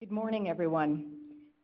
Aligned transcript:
Good 0.00 0.12
morning, 0.12 0.48
everyone. 0.48 1.06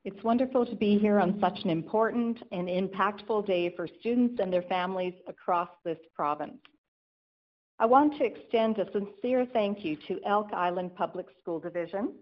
It's 0.05 0.25
wonderful 0.25 0.67
to 0.67 0.75
be 0.75 0.99
here 0.99 1.21
on 1.21 1.39
such 1.41 1.57
an 1.63 1.71
important 1.71 2.37
and 2.51 2.67
impactful 2.67 3.47
day 3.47 3.73
for 3.77 3.87
students 4.01 4.41
and 4.43 4.53
their 4.53 4.63
families 4.63 5.15
across 5.29 5.69
this 5.85 5.99
province. 6.17 6.59
I 7.79 7.87
want 7.87 8.19
to 8.19 8.25
extend 8.25 8.79
a 8.81 8.91
sincere 8.91 9.47
thank 9.53 9.85
you 9.85 9.97
to 10.09 10.19
Elk 10.27 10.49
Island 10.53 10.97
Public 10.97 11.27
School 11.41 11.61
Division 11.61 12.13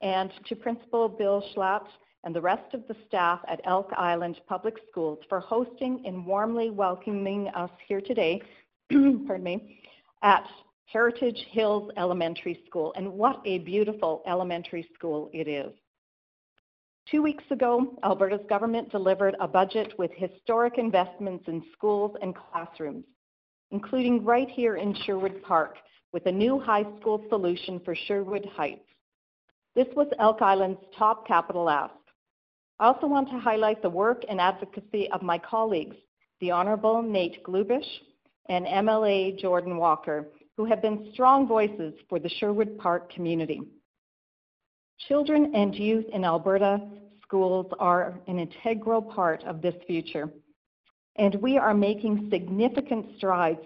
and 0.00 0.30
to 0.46 0.56
Principal 0.56 1.10
Bill 1.10 1.44
Schlatt 1.54 1.84
and 2.24 2.34
the 2.34 2.40
rest 2.40 2.72
of 2.72 2.88
the 2.88 2.96
staff 3.06 3.40
at 3.46 3.60
Elk 3.64 3.90
Island 3.98 4.40
Public 4.48 4.76
Schools 4.90 5.18
for 5.28 5.40
hosting 5.40 6.02
and 6.06 6.24
warmly 6.24 6.70
welcoming 6.70 7.48
us 7.48 7.70
here 7.86 8.00
today, 8.00 8.40
pardon 8.90 9.42
me, 9.42 9.82
at 10.22 10.48
Heritage 10.92 11.46
Hills 11.52 11.88
Elementary 11.96 12.60
School. 12.66 12.92
And 12.96 13.12
what 13.12 13.40
a 13.44 13.58
beautiful 13.58 14.22
elementary 14.26 14.88
school 14.94 15.30
it 15.32 15.46
is. 15.46 15.72
Two 17.08 17.22
weeks 17.22 17.44
ago, 17.50 17.96
Alberta's 18.02 18.44
government 18.48 18.90
delivered 18.90 19.36
a 19.40 19.46
budget 19.46 19.92
with 19.98 20.10
historic 20.16 20.78
investments 20.78 21.44
in 21.46 21.62
schools 21.72 22.16
and 22.22 22.34
classrooms, 22.34 23.04
including 23.70 24.24
right 24.24 24.48
here 24.50 24.76
in 24.76 24.94
Sherwood 25.04 25.40
Park 25.42 25.76
with 26.12 26.26
a 26.26 26.32
new 26.32 26.58
high 26.58 26.86
school 26.98 27.24
solution 27.28 27.80
for 27.84 27.94
Sherwood 27.94 28.46
Heights. 28.56 28.88
This 29.76 29.88
was 29.94 30.08
Elk 30.18 30.42
Island's 30.42 30.80
top 30.98 31.24
capital 31.24 31.70
ask. 31.70 31.94
I 32.80 32.86
also 32.86 33.06
want 33.06 33.30
to 33.30 33.38
highlight 33.38 33.80
the 33.80 33.90
work 33.90 34.24
and 34.28 34.40
advocacy 34.40 35.08
of 35.12 35.22
my 35.22 35.38
colleagues, 35.38 35.96
the 36.40 36.50
Honourable 36.50 37.00
Nate 37.00 37.44
Glubish 37.44 37.86
and 38.48 38.66
MLA 38.66 39.38
Jordan 39.38 39.76
Walker, 39.76 40.26
who 40.60 40.66
have 40.66 40.82
been 40.82 41.08
strong 41.14 41.48
voices 41.48 41.94
for 42.06 42.18
the 42.18 42.28
Sherwood 42.28 42.76
Park 42.76 43.10
community. 43.10 43.62
Children 45.08 45.54
and 45.54 45.74
youth 45.74 46.04
in 46.12 46.22
Alberta 46.22 46.78
schools 47.22 47.64
are 47.78 48.20
an 48.26 48.38
integral 48.38 49.00
part 49.00 49.42
of 49.44 49.62
this 49.62 49.74
future, 49.86 50.28
and 51.16 51.34
we 51.36 51.56
are 51.56 51.72
making 51.72 52.28
significant 52.30 53.06
strides 53.16 53.62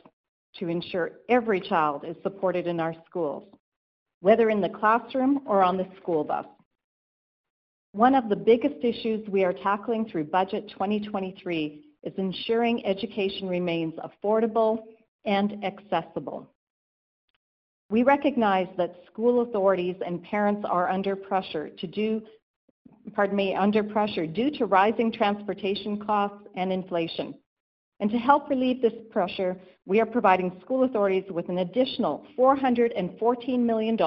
to 0.61 0.69
ensure 0.69 1.11
every 1.28 1.61
child 1.61 2.05
is 2.06 2.14
supported 2.23 2.69
in 2.69 2.78
our 2.78 2.95
schools, 3.11 3.42
whether 4.20 4.48
in 4.48 4.61
the 4.61 4.69
classroom 4.69 5.41
or 5.47 5.64
on 5.64 5.77
the 5.77 5.89
school 6.01 6.23
bus. 6.23 6.47
One 7.91 8.14
of 8.14 8.29
the 8.29 8.36
biggest 8.36 8.84
issues 8.84 9.29
we 9.29 9.42
are 9.42 9.53
tackling 9.53 10.08
through 10.08 10.27
Budget 10.27 10.69
2023 10.69 11.86
is 12.05 12.12
ensuring 12.19 12.86
education 12.86 13.48
remains 13.48 13.95
affordable 13.95 14.79
and 15.25 15.64
accessible. 15.64 16.53
We 17.90 18.02
recognize 18.02 18.68
that 18.77 18.96
school 19.06 19.42
authorities 19.42 19.96
and 20.04 20.22
parents 20.22 20.64
are 20.68 20.88
under 20.88 21.14
pressure 21.14 21.68
to 21.68 21.86
do, 21.86 22.22
pardon 23.12 23.36
me, 23.36 23.54
under 23.54 23.84
pressure 23.84 24.27
due 24.27 24.50
to 24.52 24.66
rising 24.66 25.12
transportation 25.12 26.05
costs 26.05 26.46
and 26.56 26.72
inflation. 26.72 27.34
And 28.00 28.10
to 28.10 28.18
help 28.18 28.48
relieve 28.48 28.82
this 28.82 28.92
pressure, 29.10 29.56
we 29.86 30.00
are 30.00 30.06
providing 30.06 30.58
school 30.62 30.84
authorities 30.84 31.24
with 31.30 31.48
an 31.48 31.58
additional 31.58 32.27
$414 32.38 33.58
million 33.58 33.98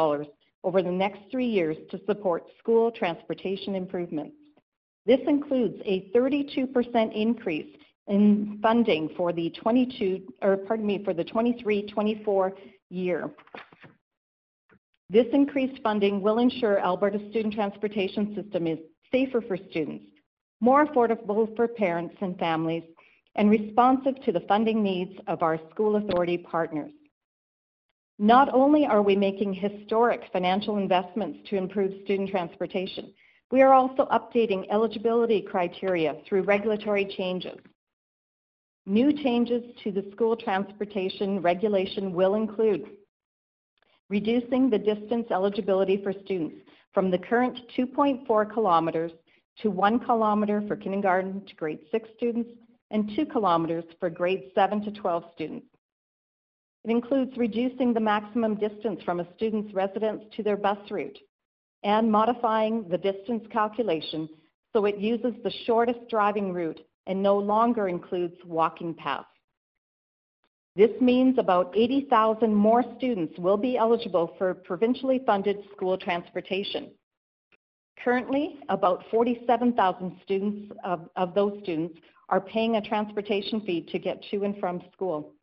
over 0.64 0.82
the 0.82 0.92
next 0.92 1.20
three 1.32 1.48
years 1.48 1.78
to 1.92 2.00
support 2.06 2.44
school 2.60 2.92
transportation 2.92 3.76
improvements. 3.76 4.36
This 5.06 5.22
includes 5.28 5.82
a 5.86 6.12
32% 6.14 7.16
increase 7.16 7.78
in 8.08 8.60
funding 8.62 9.10
for 9.16 9.32
the 9.32 9.50
22 9.52 10.34
or 10.42 10.58
pardon 10.58 10.86
me 10.86 11.04
for 11.04 11.14
the 11.14 11.24
23-24 11.24 12.52
year. 12.90 13.30
This 15.10 15.28
increased 15.32 15.82
funding 15.82 16.22
will 16.22 16.40
ensure 16.40 16.80
Alberta's 16.80 17.30
student 17.30 17.54
transportation 17.54 18.36
system 18.36 18.68
is 18.68 18.80
safer 19.12 19.42
for 19.42 19.58
students, 19.70 20.06
more 20.60 20.86
affordable 20.86 21.56
for 21.56 21.68
parents 21.68 22.16
and 22.22 22.38
families, 22.38 22.84
and 23.36 23.50
responsive 23.50 24.22
to 24.26 24.32
the 24.32 24.42
funding 24.42 24.84
needs 24.84 25.14
of 25.28 25.44
our 25.44 25.60
school 25.70 25.96
authority 25.96 26.38
partners. 26.38 26.92
Not 28.20 28.54
only 28.54 28.86
are 28.86 29.04
we 29.04 29.16
making 29.16 29.54
historic 29.54 30.22
financial 30.34 30.78
investments 30.78 31.40
to 31.50 31.56
improve 31.56 31.94
student 32.04 32.30
transportation, 32.32 33.14
we 33.52 33.62
are 33.62 33.74
also 33.74 34.08
updating 34.12 34.66
eligibility 34.72 35.42
criteria 35.42 36.16
through 36.28 36.42
regulatory 36.42 37.06
changes. 37.06 37.58
New 38.90 39.12
changes 39.12 39.64
to 39.84 39.92
the 39.92 40.10
school 40.14 40.38
transportation 40.38 41.42
regulation 41.42 42.14
will 42.14 42.36
include 42.36 42.86
reducing 44.10 44.70
the 44.70 44.78
distance 44.80 45.28
eligibility 45.30 46.02
for 46.02 46.14
students 46.24 46.56
from 46.94 47.12
the 47.12 47.18
current 47.18 47.60
2.4 47.78 48.54
kilometers 48.54 49.12
to 49.62 49.70
1 49.70 50.00
kilometer 50.00 50.64
for 50.70 50.78
kindergarten 50.78 51.46
to 51.46 51.56
grade 51.56 51.80
6 51.92 52.10
students 52.16 52.50
and 52.90 53.12
2 53.14 53.26
kilometers 53.26 53.84
for 54.00 54.10
grade 54.10 54.52
7 54.56 54.82
to 54.86 54.92
12 54.92 55.24
students. 55.36 55.68
It 56.86 56.90
includes 56.90 57.36
reducing 57.36 57.94
the 57.94 58.00
maximum 58.00 58.56
distance 58.56 59.02
from 59.04 59.20
a 59.20 59.28
student's 59.36 59.74
residence 59.74 60.24
to 60.38 60.44
their 60.44 60.56
bus 60.56 60.80
route 60.90 61.18
and 61.84 62.10
modifying 62.10 62.88
the 62.88 62.98
distance 62.98 63.44
calculation 63.52 64.30
so 64.72 64.86
it 64.86 64.98
uses 64.98 65.34
the 65.44 65.52
shortest 65.66 66.00
driving 66.10 66.54
route 66.54 66.80
and 67.08 67.24
no 67.24 67.38
longer 67.38 67.88
includes 67.88 68.36
walking 68.46 68.94
paths. 68.94 69.28
This 70.76 70.92
means 71.02 71.40
about 71.40 71.74
80,000 71.76 72.54
more 72.54 72.84
students 72.98 73.34
will 73.40 73.58
be 73.58 73.78
eligible 73.78 74.36
for 74.38 74.54
provincially 74.54 75.24
funded 75.26 75.58
school 75.76 75.98
transportation. 75.98 76.92
Currently, 78.04 78.60
about 78.70 79.04
47,000 79.10 80.20
students 80.24 80.72
of, 80.84 81.10
of 81.16 81.34
those 81.34 81.58
students 81.64 81.98
are 82.30 82.40
paying 82.40 82.76
a 82.76 82.82
transportation 82.82 83.62
fee 83.62 83.88
to 83.92 83.98
get 83.98 84.24
to 84.30 84.44
and 84.44 84.56
from 84.60 84.84
school. 84.94 85.34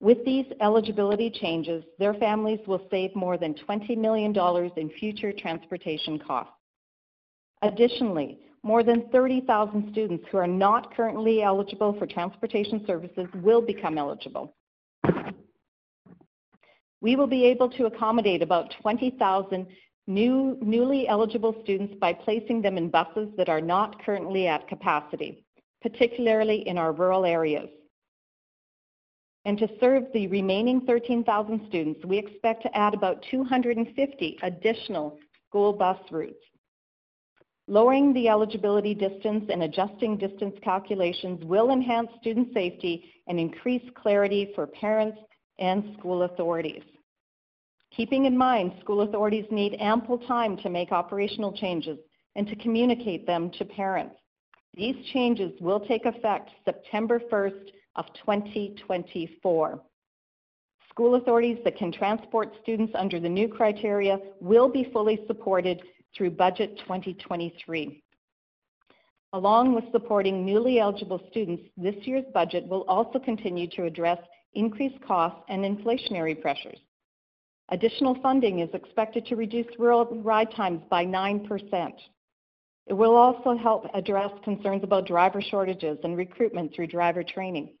With 0.00 0.22
these 0.24 0.46
eligibility 0.60 1.30
changes, 1.30 1.82
their 1.98 2.14
families 2.14 2.60
will 2.66 2.86
save 2.90 3.16
more 3.16 3.38
than 3.38 3.54
$20 3.54 3.96
million 3.96 4.34
in 4.76 4.90
future 4.98 5.32
transportation 5.32 6.18
costs. 6.18 6.52
Additionally, 7.62 8.38
more 8.68 8.82
than 8.82 9.08
30,000 9.08 9.88
students 9.92 10.26
who 10.30 10.36
are 10.36 10.46
not 10.46 10.94
currently 10.94 11.42
eligible 11.42 11.96
for 11.98 12.06
transportation 12.06 12.84
services 12.86 13.26
will 13.36 13.62
become 13.62 13.96
eligible. 13.96 14.54
We 17.00 17.16
will 17.16 17.26
be 17.26 17.46
able 17.46 17.70
to 17.70 17.86
accommodate 17.86 18.42
about 18.42 18.74
20,000 18.82 19.66
new, 20.06 20.58
newly 20.60 21.08
eligible 21.08 21.56
students 21.62 21.94
by 21.98 22.12
placing 22.12 22.60
them 22.60 22.76
in 22.76 22.90
buses 22.90 23.30
that 23.38 23.48
are 23.48 23.62
not 23.62 24.04
currently 24.04 24.48
at 24.48 24.68
capacity, 24.68 25.46
particularly 25.80 26.68
in 26.68 26.76
our 26.76 26.92
rural 26.92 27.24
areas. 27.24 27.70
And 29.46 29.56
to 29.56 29.68
serve 29.80 30.02
the 30.12 30.26
remaining 30.26 30.82
13,000 30.82 31.68
students, 31.68 32.04
we 32.04 32.18
expect 32.18 32.64
to 32.64 32.76
add 32.76 32.92
about 32.92 33.24
250 33.30 34.38
additional 34.42 35.16
school 35.48 35.72
bus 35.72 35.96
routes. 36.10 36.36
Lowering 37.70 38.14
the 38.14 38.30
eligibility 38.30 38.94
distance 38.94 39.44
and 39.52 39.62
adjusting 39.62 40.16
distance 40.16 40.56
calculations 40.64 41.44
will 41.44 41.70
enhance 41.70 42.08
student 42.18 42.48
safety 42.54 43.12
and 43.26 43.38
increase 43.38 43.82
clarity 43.94 44.52
for 44.54 44.66
parents 44.66 45.18
and 45.58 45.94
school 45.98 46.22
authorities. 46.22 46.82
Keeping 47.94 48.24
in 48.24 48.38
mind, 48.38 48.72
school 48.80 49.02
authorities 49.02 49.44
need 49.50 49.76
ample 49.80 50.16
time 50.20 50.56
to 50.58 50.70
make 50.70 50.92
operational 50.92 51.52
changes 51.52 51.98
and 52.36 52.46
to 52.46 52.56
communicate 52.56 53.26
them 53.26 53.50
to 53.58 53.66
parents. 53.66 54.16
These 54.74 55.04
changes 55.12 55.52
will 55.60 55.80
take 55.80 56.06
effect 56.06 56.48
September 56.64 57.20
1st 57.30 57.68
of 57.96 58.06
2024. 58.24 59.82
School 60.88 61.14
authorities 61.16 61.58
that 61.64 61.76
can 61.76 61.92
transport 61.92 62.50
students 62.62 62.94
under 62.96 63.20
the 63.20 63.28
new 63.28 63.46
criteria 63.46 64.18
will 64.40 64.70
be 64.70 64.88
fully 64.90 65.20
supported 65.26 65.82
through 66.16 66.30
Budget 66.30 66.78
2023. 66.78 68.02
Along 69.34 69.74
with 69.74 69.84
supporting 69.92 70.46
newly 70.46 70.78
eligible 70.78 71.20
students, 71.30 71.64
this 71.76 71.94
year's 72.06 72.24
budget 72.32 72.66
will 72.66 72.84
also 72.88 73.18
continue 73.18 73.68
to 73.70 73.84
address 73.84 74.18
increased 74.54 75.00
costs 75.06 75.40
and 75.48 75.64
inflationary 75.64 76.40
pressures. 76.40 76.78
Additional 77.70 78.14
funding 78.22 78.60
is 78.60 78.70
expected 78.72 79.26
to 79.26 79.36
reduce 79.36 79.66
rural 79.78 80.06
ride 80.22 80.50
times 80.52 80.80
by 80.88 81.04
9%. 81.04 81.92
It 82.86 82.94
will 82.94 83.14
also 83.14 83.54
help 83.54 83.84
address 83.92 84.30
concerns 84.42 84.82
about 84.82 85.06
driver 85.06 85.42
shortages 85.42 85.98
and 86.04 86.16
recruitment 86.16 86.74
through 86.74 86.86
driver 86.86 87.22
training. 87.22 87.74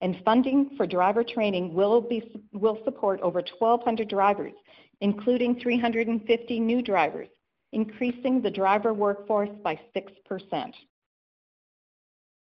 And 0.00 0.20
funding 0.24 0.70
for 0.76 0.86
driver 0.86 1.22
training 1.22 1.74
will, 1.74 2.00
be, 2.00 2.22
will 2.52 2.78
support 2.84 3.20
over 3.20 3.40
1,200 3.58 4.08
drivers, 4.08 4.52
including 5.00 5.60
350 5.60 6.60
new 6.60 6.82
drivers, 6.82 7.28
increasing 7.72 8.40
the 8.40 8.50
driver 8.50 8.94
workforce 8.94 9.50
by 9.62 9.78
6%. 9.94 10.72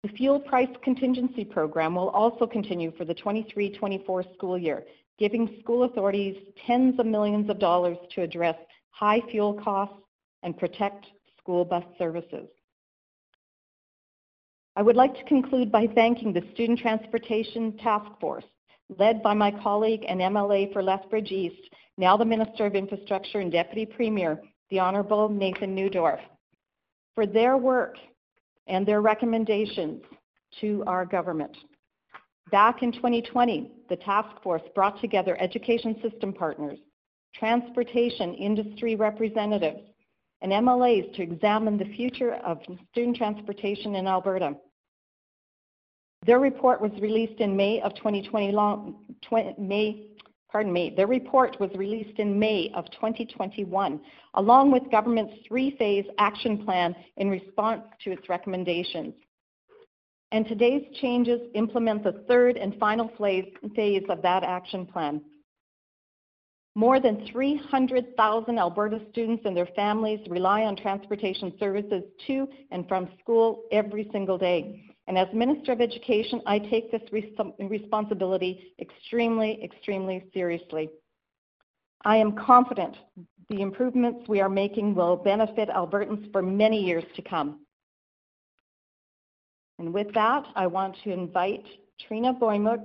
The 0.02 0.08
fuel 0.10 0.38
price 0.38 0.68
contingency 0.82 1.44
program 1.44 1.94
will 1.94 2.10
also 2.10 2.46
continue 2.46 2.92
for 2.96 3.04
the 3.04 3.14
23-24 3.14 4.34
school 4.34 4.58
year, 4.58 4.84
giving 5.18 5.56
school 5.60 5.84
authorities 5.84 6.36
tens 6.66 6.98
of 6.98 7.06
millions 7.06 7.48
of 7.48 7.58
dollars 7.58 7.96
to 8.14 8.22
address 8.22 8.56
high 8.90 9.22
fuel 9.30 9.54
costs 9.54 9.96
and 10.42 10.58
protect 10.58 11.06
school 11.38 11.64
bus 11.64 11.84
services. 11.98 12.48
I 14.76 14.82
would 14.82 14.96
like 14.96 15.14
to 15.14 15.24
conclude 15.24 15.70
by 15.70 15.86
thanking 15.94 16.32
the 16.32 16.42
Student 16.52 16.80
Transportation 16.80 17.76
Task 17.78 18.10
Force, 18.20 18.44
led 18.98 19.22
by 19.22 19.32
my 19.32 19.52
colleague 19.62 20.04
and 20.08 20.20
MLA 20.20 20.72
for 20.72 20.82
Lethbridge 20.82 21.30
East, 21.30 21.70
now 21.96 22.16
the 22.16 22.24
Minister 22.24 22.66
of 22.66 22.74
Infrastructure 22.74 23.38
and 23.38 23.52
Deputy 23.52 23.86
Premier, 23.86 24.42
the 24.74 24.80
Honourable 24.80 25.28
Nathan 25.28 25.76
Neudorf, 25.76 26.18
for 27.14 27.26
their 27.26 27.56
work 27.56 27.94
and 28.66 28.84
their 28.84 29.00
recommendations 29.00 30.02
to 30.60 30.82
our 30.88 31.06
government. 31.06 31.56
Back 32.50 32.82
in 32.82 32.90
2020, 32.90 33.70
the 33.88 33.94
task 33.94 34.42
force 34.42 34.62
brought 34.74 35.00
together 35.00 35.40
education 35.40 35.94
system 36.02 36.32
partners, 36.32 36.80
transportation 37.36 38.34
industry 38.34 38.96
representatives, 38.96 39.78
and 40.42 40.50
MLAs 40.50 41.14
to 41.14 41.22
examine 41.22 41.78
the 41.78 41.94
future 41.96 42.34
of 42.44 42.58
student 42.90 43.16
transportation 43.16 43.94
in 43.94 44.08
Alberta. 44.08 44.56
Their 46.26 46.40
report 46.40 46.80
was 46.80 46.90
released 47.00 47.40
in 47.40 47.56
May 47.56 47.80
of 47.80 47.94
2020, 47.94 48.50
long, 48.50 48.96
20, 49.22 49.54
May, 49.56 50.08
pardon 50.54 50.72
me, 50.72 50.94
their 50.96 51.08
report 51.08 51.58
was 51.58 51.70
released 51.74 52.20
in 52.20 52.38
May 52.38 52.70
of 52.76 52.88
2021, 52.92 54.00
along 54.34 54.70
with 54.70 54.88
government's 54.88 55.34
three-phase 55.48 56.04
action 56.18 56.64
plan 56.64 56.94
in 57.16 57.28
response 57.28 57.82
to 58.04 58.12
its 58.12 58.28
recommendations. 58.28 59.14
And 60.30 60.46
today's 60.46 60.84
changes 61.00 61.40
implement 61.56 62.04
the 62.04 62.24
third 62.28 62.56
and 62.56 62.78
final 62.78 63.10
phase 63.18 64.04
of 64.08 64.22
that 64.22 64.44
action 64.44 64.86
plan. 64.86 65.22
More 66.76 66.98
than 66.98 67.26
300,000 67.30 68.58
Alberta 68.58 69.00
students 69.12 69.44
and 69.46 69.56
their 69.56 69.68
families 69.76 70.20
rely 70.28 70.62
on 70.62 70.74
transportation 70.74 71.52
services 71.60 72.02
to 72.26 72.48
and 72.72 72.88
from 72.88 73.08
school 73.20 73.62
every 73.70 74.08
single 74.10 74.36
day. 74.36 74.84
And 75.06 75.16
as 75.16 75.28
Minister 75.32 75.72
of 75.72 75.80
Education, 75.80 76.40
I 76.46 76.58
take 76.58 76.90
this 76.90 77.02
res 77.12 77.24
responsibility 77.60 78.74
extremely, 78.80 79.62
extremely 79.62 80.24
seriously. 80.32 80.88
I 82.04 82.16
am 82.16 82.32
confident 82.32 82.96
the 83.48 83.60
improvements 83.60 84.28
we 84.28 84.40
are 84.40 84.48
making 84.48 84.94
will 84.94 85.16
benefit 85.16 85.68
Albertans 85.68 86.30
for 86.32 86.42
many 86.42 86.82
years 86.82 87.04
to 87.14 87.22
come. 87.22 87.60
And 89.78 89.92
with 89.92 90.12
that, 90.14 90.44
I 90.56 90.66
want 90.66 90.96
to 91.04 91.12
invite 91.12 91.64
Trina 92.06 92.32
Boymook, 92.32 92.84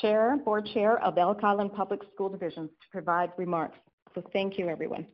Chair, 0.00 0.36
Board 0.44 0.68
Chair 0.72 0.98
of 1.02 1.18
Elk 1.18 1.42
Island 1.42 1.72
Public 1.74 2.00
School 2.14 2.28
Division, 2.28 2.68
to 2.68 2.88
provide 2.90 3.30
remarks. 3.36 3.78
So 4.14 4.22
thank 4.32 4.58
you, 4.58 4.68
everyone. 4.68 5.06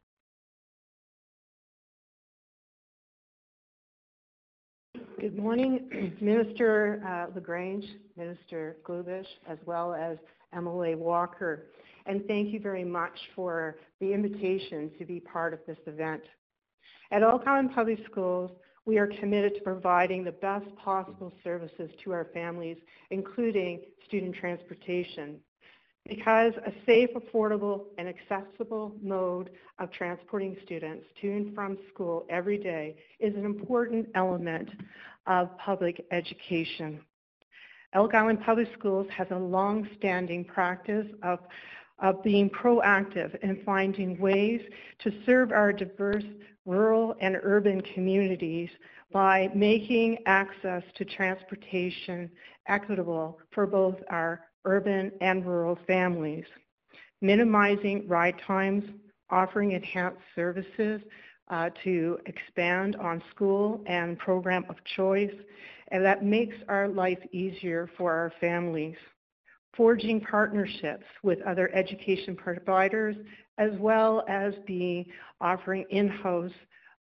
Good 5.18 5.38
morning, 5.38 6.16
Minister 6.20 7.02
uh, 7.06 7.34
LaGrange, 7.34 7.84
Minister 8.16 8.76
Glubish, 8.86 9.26
as 9.48 9.58
well 9.64 9.94
as 9.94 10.18
MLA 10.54 10.96
Walker. 10.96 11.66
And 12.06 12.24
thank 12.26 12.52
you 12.52 12.60
very 12.60 12.84
much 12.84 13.18
for 13.34 13.76
the 14.00 14.12
invitation 14.12 14.90
to 14.98 15.04
be 15.04 15.20
part 15.20 15.52
of 15.52 15.60
this 15.66 15.78
event. 15.86 16.22
At 17.10 17.22
Elk 17.22 17.42
Island 17.46 17.70
Public 17.74 17.98
Schools, 18.10 18.50
we 18.86 18.98
are 18.98 19.08
committed 19.08 19.54
to 19.56 19.60
providing 19.60 20.24
the 20.24 20.32
best 20.32 20.64
possible 20.76 21.32
services 21.42 21.90
to 22.04 22.12
our 22.12 22.28
families, 22.32 22.78
including 23.10 23.80
student 24.06 24.34
transportation. 24.36 25.40
Because 26.08 26.52
a 26.64 26.72
safe, 26.86 27.10
affordable, 27.14 27.86
and 27.98 28.08
accessible 28.08 28.94
mode 29.02 29.50
of 29.80 29.90
transporting 29.90 30.56
students 30.64 31.04
to 31.20 31.32
and 31.32 31.52
from 31.52 31.76
school 31.92 32.24
every 32.30 32.58
day 32.58 32.94
is 33.18 33.34
an 33.34 33.44
important 33.44 34.08
element 34.14 34.70
of 35.26 35.50
public 35.58 36.06
education. 36.12 37.00
Elk 37.92 38.14
Island 38.14 38.40
Public 38.44 38.68
Schools 38.78 39.08
has 39.10 39.26
a 39.30 39.36
long-standing 39.36 40.44
practice 40.44 41.06
of, 41.24 41.40
of 41.98 42.22
being 42.22 42.50
proactive 42.50 43.36
and 43.42 43.62
finding 43.64 44.18
ways 44.18 44.60
to 45.02 45.12
serve 45.24 45.52
our 45.52 45.72
diverse 45.72 46.24
rural 46.66 47.14
and 47.20 47.36
urban 47.42 47.80
communities 47.94 48.68
by 49.12 49.48
making 49.54 50.18
access 50.26 50.82
to 50.96 51.04
transportation 51.04 52.30
equitable 52.66 53.38
for 53.52 53.66
both 53.66 53.96
our 54.10 54.40
urban 54.64 55.12
and 55.20 55.46
rural 55.46 55.78
families, 55.86 56.44
minimizing 57.22 58.06
ride 58.08 58.34
times, 58.46 58.84
offering 59.30 59.72
enhanced 59.72 60.20
services 60.34 61.00
uh, 61.48 61.70
to 61.84 62.18
expand 62.26 62.96
on 62.96 63.22
school 63.30 63.80
and 63.86 64.18
program 64.18 64.64
of 64.68 64.76
choice, 64.96 65.32
and 65.92 66.04
that 66.04 66.24
makes 66.24 66.56
our 66.68 66.88
life 66.88 67.18
easier 67.32 67.88
for 67.96 68.12
our 68.12 68.32
families. 68.40 68.96
Forging 69.76 70.20
partnerships 70.20 71.04
with 71.22 71.40
other 71.42 71.70
education 71.74 72.34
providers 72.34 73.16
as 73.58 73.72
well 73.78 74.24
as 74.28 74.54
being 74.66 75.06
offering 75.40 75.84
in-house 75.90 76.52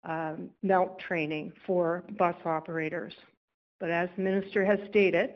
um, 0.05 0.51
MELT 0.63 0.99
training 0.99 1.53
for 1.67 2.05
bus 2.19 2.37
operators. 2.45 3.15
But 3.81 3.91
as 3.91 4.09
the 4.17 4.23
minister 4.23 4.65
has 4.65 4.79
stated, 4.89 5.31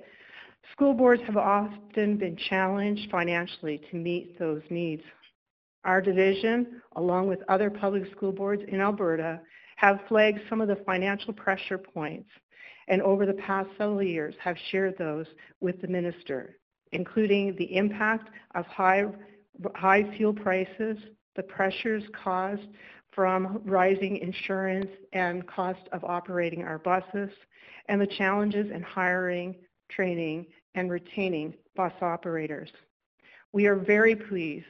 school 0.73 0.95
boards 0.95 1.23
have 1.27 1.37
often 1.37 2.17
been 2.17 2.37
challenged 2.49 3.11
financially 3.11 3.81
to 3.91 3.97
meet 3.97 4.39
those 4.39 4.63
needs. 4.71 5.03
Our 5.85 6.01
division, 6.01 6.83
along 6.97 7.29
with 7.29 7.41
other 7.49 7.71
public 7.71 8.11
school 8.13 8.33
boards 8.33 8.63
in 8.69 8.81
Alberta, 8.81 9.41
have 9.77 10.01
flagged 10.09 10.41
some 10.51 10.61
of 10.61 10.69
the 10.69 10.83
financial 10.85 11.33
pressure 11.33 11.79
points 11.79 12.29
and 12.89 13.03
over 13.03 13.27
the 13.27 13.35
past 13.35 13.69
several 13.79 14.03
years 14.03 14.35
have 14.43 14.57
shared 14.71 14.97
those 14.99 15.27
with 15.61 15.81
the 15.81 15.89
minister, 15.89 16.57
including 16.93 17.55
the 17.57 17.77
impact 17.77 18.31
of 18.55 18.67
high 18.67 19.07
high 19.75 20.05
fuel 20.17 20.33
prices, 20.33 20.97
the 21.35 21.43
pressures 21.43 22.05
caused 22.13 22.69
from 23.13 23.61
rising 23.65 24.19
insurance 24.19 24.91
and 25.13 25.47
cost 25.49 25.81
of 25.93 26.05
operating 26.05 26.63
our 26.63 26.79
buses, 26.79 27.31
and 27.89 28.01
the 28.01 28.07
challenges 28.07 28.71
in 28.71 28.83
hiring, 28.83 29.57
training, 29.91 30.47
and 30.75 30.91
retaining 30.91 31.55
bus 31.75 31.93
operators. 32.01 32.71
We 33.53 33.67
are 33.67 33.75
very 33.75 34.15
pleased 34.15 34.67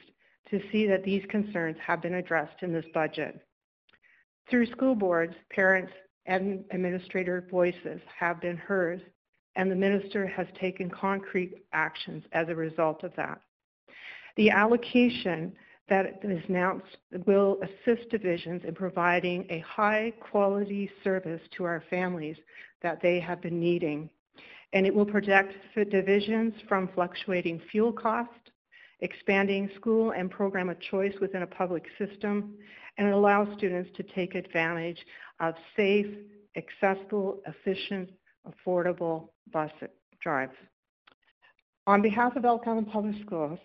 to 0.49 0.61
see 0.71 0.87
that 0.87 1.03
these 1.03 1.23
concerns 1.29 1.77
have 1.85 2.01
been 2.01 2.15
addressed 2.15 2.63
in 2.63 2.73
this 2.73 2.85
budget. 2.93 3.39
Through 4.49 4.65
school 4.67 4.95
boards, 4.95 5.35
parents 5.51 5.91
and 6.25 6.63
administrator 6.71 7.45
voices 7.51 8.01
have 8.17 8.41
been 8.41 8.57
heard, 8.57 9.03
and 9.55 9.69
the 9.69 9.75
minister 9.75 10.27
has 10.27 10.47
taken 10.59 10.89
concrete 10.89 11.53
actions 11.73 12.23
as 12.31 12.49
a 12.49 12.55
result 12.55 13.03
of 13.03 13.15
that. 13.15 13.41
The 14.37 14.47
mm-hmm. 14.47 14.57
allocation 14.57 15.53
that 15.89 16.19
is 16.23 16.43
announced 16.47 16.97
will 17.25 17.59
assist 17.63 18.09
divisions 18.09 18.61
in 18.65 18.75
providing 18.75 19.45
a 19.49 19.59
high 19.59 20.13
quality 20.19 20.89
service 21.03 21.41
to 21.57 21.63
our 21.63 21.83
families 21.89 22.37
that 22.81 23.01
they 23.01 23.19
have 23.19 23.41
been 23.41 23.59
needing. 23.59 24.09
And 24.71 24.85
it 24.85 24.93
will 24.93 25.05
protect 25.05 25.53
divisions 25.89 26.53
from 26.67 26.89
fluctuating 26.93 27.59
fuel 27.71 27.91
costs, 27.91 28.33
expanding 28.99 29.69
school 29.75 30.11
and 30.11 30.29
program 30.29 30.69
of 30.69 30.79
choice 30.79 31.13
within 31.19 31.41
a 31.41 31.47
public 31.47 31.85
system, 31.97 32.53
and 32.97 33.07
it 33.07 33.13
allows 33.13 33.47
students 33.57 33.89
to 33.97 34.03
take 34.03 34.35
advantage 34.35 34.99
of 35.39 35.55
safe, 35.75 36.05
accessible, 36.55 37.41
efficient, 37.47 38.11
affordable 38.47 39.29
bus 39.51 39.71
drives. 40.21 40.55
On 41.87 42.01
behalf 42.01 42.35
of 42.35 42.45
Elk 42.45 42.63
Island 42.67 42.91
Public 42.91 43.15
Schools, 43.25 43.59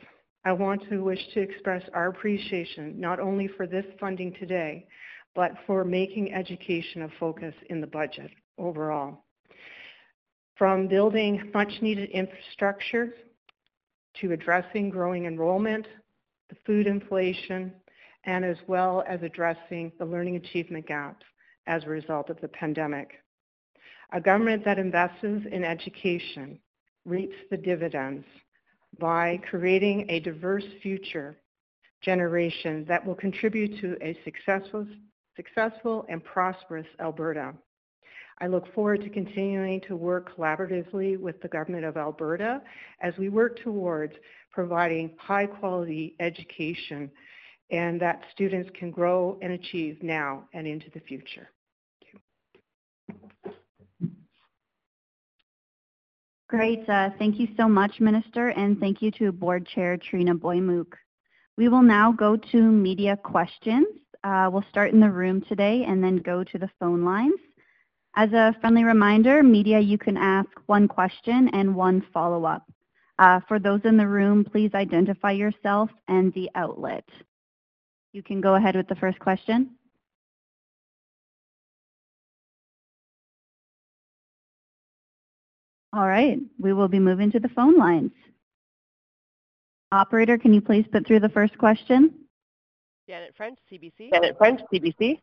I 0.45 0.53
want 0.53 0.89
to 0.89 1.03
wish 1.03 1.21
to 1.35 1.41
express 1.41 1.83
our 1.93 2.09
appreciation 2.09 2.99
not 3.01 3.21
only 3.21 3.49
for 3.49 3.67
this 3.67 3.87
funding 3.99 4.35
today, 4.35 4.87
but 5.35 5.53
for 5.67 5.85
making 5.85 6.33
education 6.33 7.03
a 7.03 7.09
focus 7.19 7.55
in 7.71 7.81
the 7.81 7.87
budget 7.87 8.31
overall. 8.59 9.25
From 10.57 10.87
building 10.87 11.51
much 11.53 11.83
needed 11.83 12.11
infrastructure 12.11 13.15
to 14.21 14.33
addressing 14.33 14.91
growing 14.91 15.27
enrollment, 15.27 15.87
the 16.49 16.57
food 16.65 16.87
inflation, 16.87 17.73
and 18.25 18.45
as 18.45 18.57
well 18.69 19.03
as 19.09 19.23
addressing 19.23 19.91
the 19.99 20.05
learning 20.05 20.37
achievement 20.37 20.87
gaps 20.87 21.27
as 21.67 21.85
a 21.85 21.89
result 21.89 22.31
of 22.31 22.41
the 22.41 22.49
pandemic. 22.49 23.24
A 24.13 24.21
government 24.21 24.65
that 24.65 24.79
invests 24.79 25.23
in 25.23 25.65
education 25.65 26.59
reaps 27.05 27.37
the 27.51 27.57
dividends 27.57 28.25
by 28.99 29.41
creating 29.49 30.07
a 30.09 30.21
diverse 30.21 30.65
future 30.83 31.37
generation 32.03 32.85
that 32.87 33.05
will 33.05 33.15
contribute 33.15 33.81
to 33.81 33.97
a 34.03 34.17
successful, 34.25 34.87
successful 35.37 36.05
and 36.09 36.23
prosperous 36.23 36.87
Alberta. 37.01 37.55
I 38.41 38.47
look 38.47 38.73
forward 38.75 39.01
to 39.03 39.09
continuing 39.09 39.81
to 39.83 39.97
work 39.97 40.37
collaboratively 40.37 41.19
with 41.19 41.41
the 41.41 41.49
Government 41.49 41.85
of 41.85 41.97
Alberta 41.97 42.63
as 43.01 43.15
we 43.17 43.29
work 43.29 43.59
towards 43.61 44.15
providing 44.53 45.15
high 45.19 45.47
quality 45.47 46.15
education 46.21 47.11
and 47.71 48.01
that 48.01 48.23
students 48.33 48.71
can 48.79 48.91
grow 48.91 49.39
and 49.41 49.53
achieve 49.53 50.03
now 50.03 50.45
and 50.53 50.67
into 50.67 50.91
the 50.91 51.01
future. 51.01 51.49
Great. 56.55 56.89
Uh, 56.89 57.11
thank 57.19 57.41
you 57.41 57.49
so 57.57 57.69
much, 57.69 57.99
Minister, 57.99 58.51
and 58.51 58.79
thank 58.79 59.03
you 59.03 59.11
to 59.19 59.33
Board 59.33 59.67
Chair 59.67 59.97
Trina 59.97 60.37
Boymook. 60.37 60.97
We 61.57 61.69
will 61.69 61.83
now 61.83 62.13
go 62.13 62.37
to 62.37 62.63
media 62.63 63.17
questions. 63.17 63.89
Uh, 64.23 64.49
we'll 64.53 64.65
start 64.71 64.93
in 64.93 65.01
the 65.01 65.11
room 65.11 65.41
today 65.49 65.85
and 65.85 66.03
then 66.03 66.19
go 66.19 66.45
to 66.45 66.57
the 66.57 66.71
phone 66.79 67.05
lines. 67.05 67.41
As 68.15 68.33
a 68.33 68.55
friendly 68.61 68.85
reminder, 68.85 69.43
media, 69.43 69.81
you 69.81 69.99
can 69.99 70.17
ask 70.17 70.49
one 70.67 70.87
question 70.87 71.51
and 71.53 71.75
one 71.75 72.07
follow-up. 72.13 72.63
Uh, 73.19 73.41
for 73.49 73.59
those 73.59 73.81
in 73.83 73.97
the 73.97 74.07
room, 74.07 74.45
please 74.45 74.71
identify 74.75 75.33
yourself 75.33 75.91
and 76.07 76.33
the 76.35 76.49
outlet. 76.55 77.05
You 78.13 78.23
can 78.23 78.41
go 78.41 78.55
ahead 78.55 78.77
with 78.77 78.87
the 78.87 78.95
first 78.95 79.19
question. 79.19 79.71
All 85.95 86.09
right, 86.09 86.41
we 86.59 86.73
will 86.73 86.89
be 86.89 86.99
moving 86.99 87.31
to 87.31 87.39
the 87.39 87.49
phone 87.51 87.79
lines. 87.79 88.11
Operator, 89.93 90.37
can 90.37 90.53
you 90.53 90.61
please 90.61 90.85
put 90.91 91.07
through 91.07 91.21
the 91.21 91.29
first 91.29 91.57
question? 91.57 92.13
Janet 93.09 93.33
French, 93.37 93.57
CBC. 93.71 94.11
Janet 94.13 94.37
French, 94.37 94.61
CBC. 94.73 95.21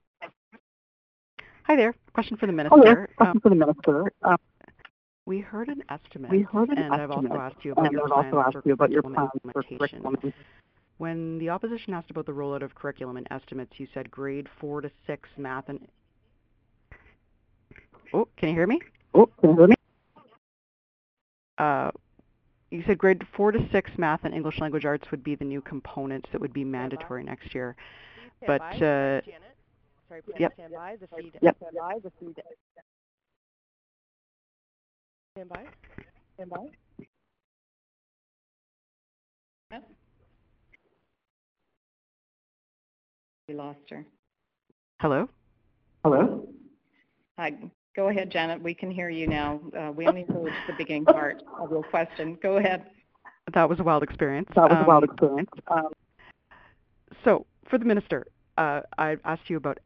Hi 1.63 1.75
there. 1.75 1.93
Question 2.13 2.37
for 2.37 2.45
the 2.45 2.53
minister. 2.53 2.77
Hi 2.77 2.83
there. 2.85 3.09
Question 3.17 3.35
um, 3.35 3.41
for 3.41 3.49
the 3.49 3.55
minister. 3.55 4.13
Um, 4.23 4.37
we 5.25 5.39
heard 5.39 5.67
an 5.67 5.83
estimate. 5.89 6.31
We 6.31 6.43
heard 6.43 6.69
an 6.69 6.77
and 6.77 6.93
estimate. 6.93 7.01
I've 7.01 7.11
also 7.11 7.33
asked 7.33 7.65
you 7.65 7.73
about 7.73 7.85
and 7.87 7.91
your 7.91 8.03
I've 8.03 8.09
plans 8.09 8.33
also 8.33 8.57
asked 8.57 8.65
you 8.65 8.73
about 8.73 8.91
your 8.91 9.01
plans 9.01 9.29
for 9.51 9.63
curriculum. 9.63 10.33
When 10.99 11.37
the 11.39 11.49
opposition 11.49 11.93
asked 11.93 12.11
about 12.11 12.27
the 12.27 12.31
rollout 12.31 12.63
of 12.63 12.75
curriculum 12.75 13.17
and 13.17 13.27
estimates, 13.29 13.73
you 13.75 13.87
said 13.93 14.09
grade 14.09 14.47
four 14.61 14.79
to 14.79 14.89
six 15.05 15.27
math 15.37 15.67
and. 15.67 15.85
Oh, 18.13 18.29
can 18.37 18.49
you 18.49 18.55
hear 18.55 18.67
me? 18.67 18.79
Oh, 19.13 19.25
can 19.41 19.49
you 19.49 19.55
hear 19.57 19.67
me? 19.67 19.75
Uh, 21.58 21.91
you 22.70 22.84
said 22.88 22.98
grade 22.98 23.22
four 23.36 23.51
to 23.51 23.60
six 23.72 23.91
math 23.98 24.22
and 24.24 24.34
English 24.34 24.60
language 24.60 24.86
arts 24.86 25.05
would 25.12 25.24
be 25.24 25.36
the 25.36 25.46
new 25.46 25.62
components 25.62 26.29
that 26.31 26.39
would 26.39 26.53
be 26.53 26.63
mandatory 26.63 27.24
next 27.24 27.53
year. 27.53 27.75
But 28.48 28.62
uh, 28.81 29.22
Sorry, 30.12 30.22
please 30.24 30.36
yep. 30.39 30.53
stand 30.55 30.74
by. 30.74 30.98
The 31.00 31.08
feed. 31.15 31.34
Yep. 31.41 31.58
Stand 31.58 31.75
by. 31.79 32.00
The 32.03 32.12
feed. 32.20 32.41
Stand 35.36 35.50
by. 35.50 35.63
Stand 36.36 36.50
by. 36.50 37.05
Yep. 39.72 39.89
We 43.48 43.53
lost 43.55 43.79
her. 43.89 44.05
Hello. 45.00 45.29
Hello. 46.03 46.46
Hi. 47.38 47.53
Go 47.95 48.07
ahead, 48.07 48.31
Janet. 48.31 48.62
We 48.62 48.74
can 48.74 48.89
hear 48.89 49.10
you 49.10 49.27
now. 49.27 49.60
Uh, 49.77 49.91
we 49.91 50.07
only 50.07 50.25
heard 50.29 50.53
the 50.67 50.74
beginning 50.77 51.05
part 51.05 51.43
of 51.60 51.71
your 51.71 51.83
question. 51.83 52.38
Go 52.41 52.57
ahead. 52.57 52.86
That 53.53 53.67
was 53.67 53.79
a 53.79 53.83
wild 53.83 54.03
experience. 54.03 54.48
That 54.55 54.69
was 54.69 54.77
um, 54.77 54.83
a 54.83 54.88
wild 54.88 55.03
experience. 55.03 55.50
Um, 55.67 55.89
so, 57.25 57.45
for 57.69 57.77
the 57.77 57.86
minister, 57.86 58.27
uh, 58.57 58.81
I 58.98 59.17
asked 59.25 59.50
you 59.50 59.57
about 59.57 59.79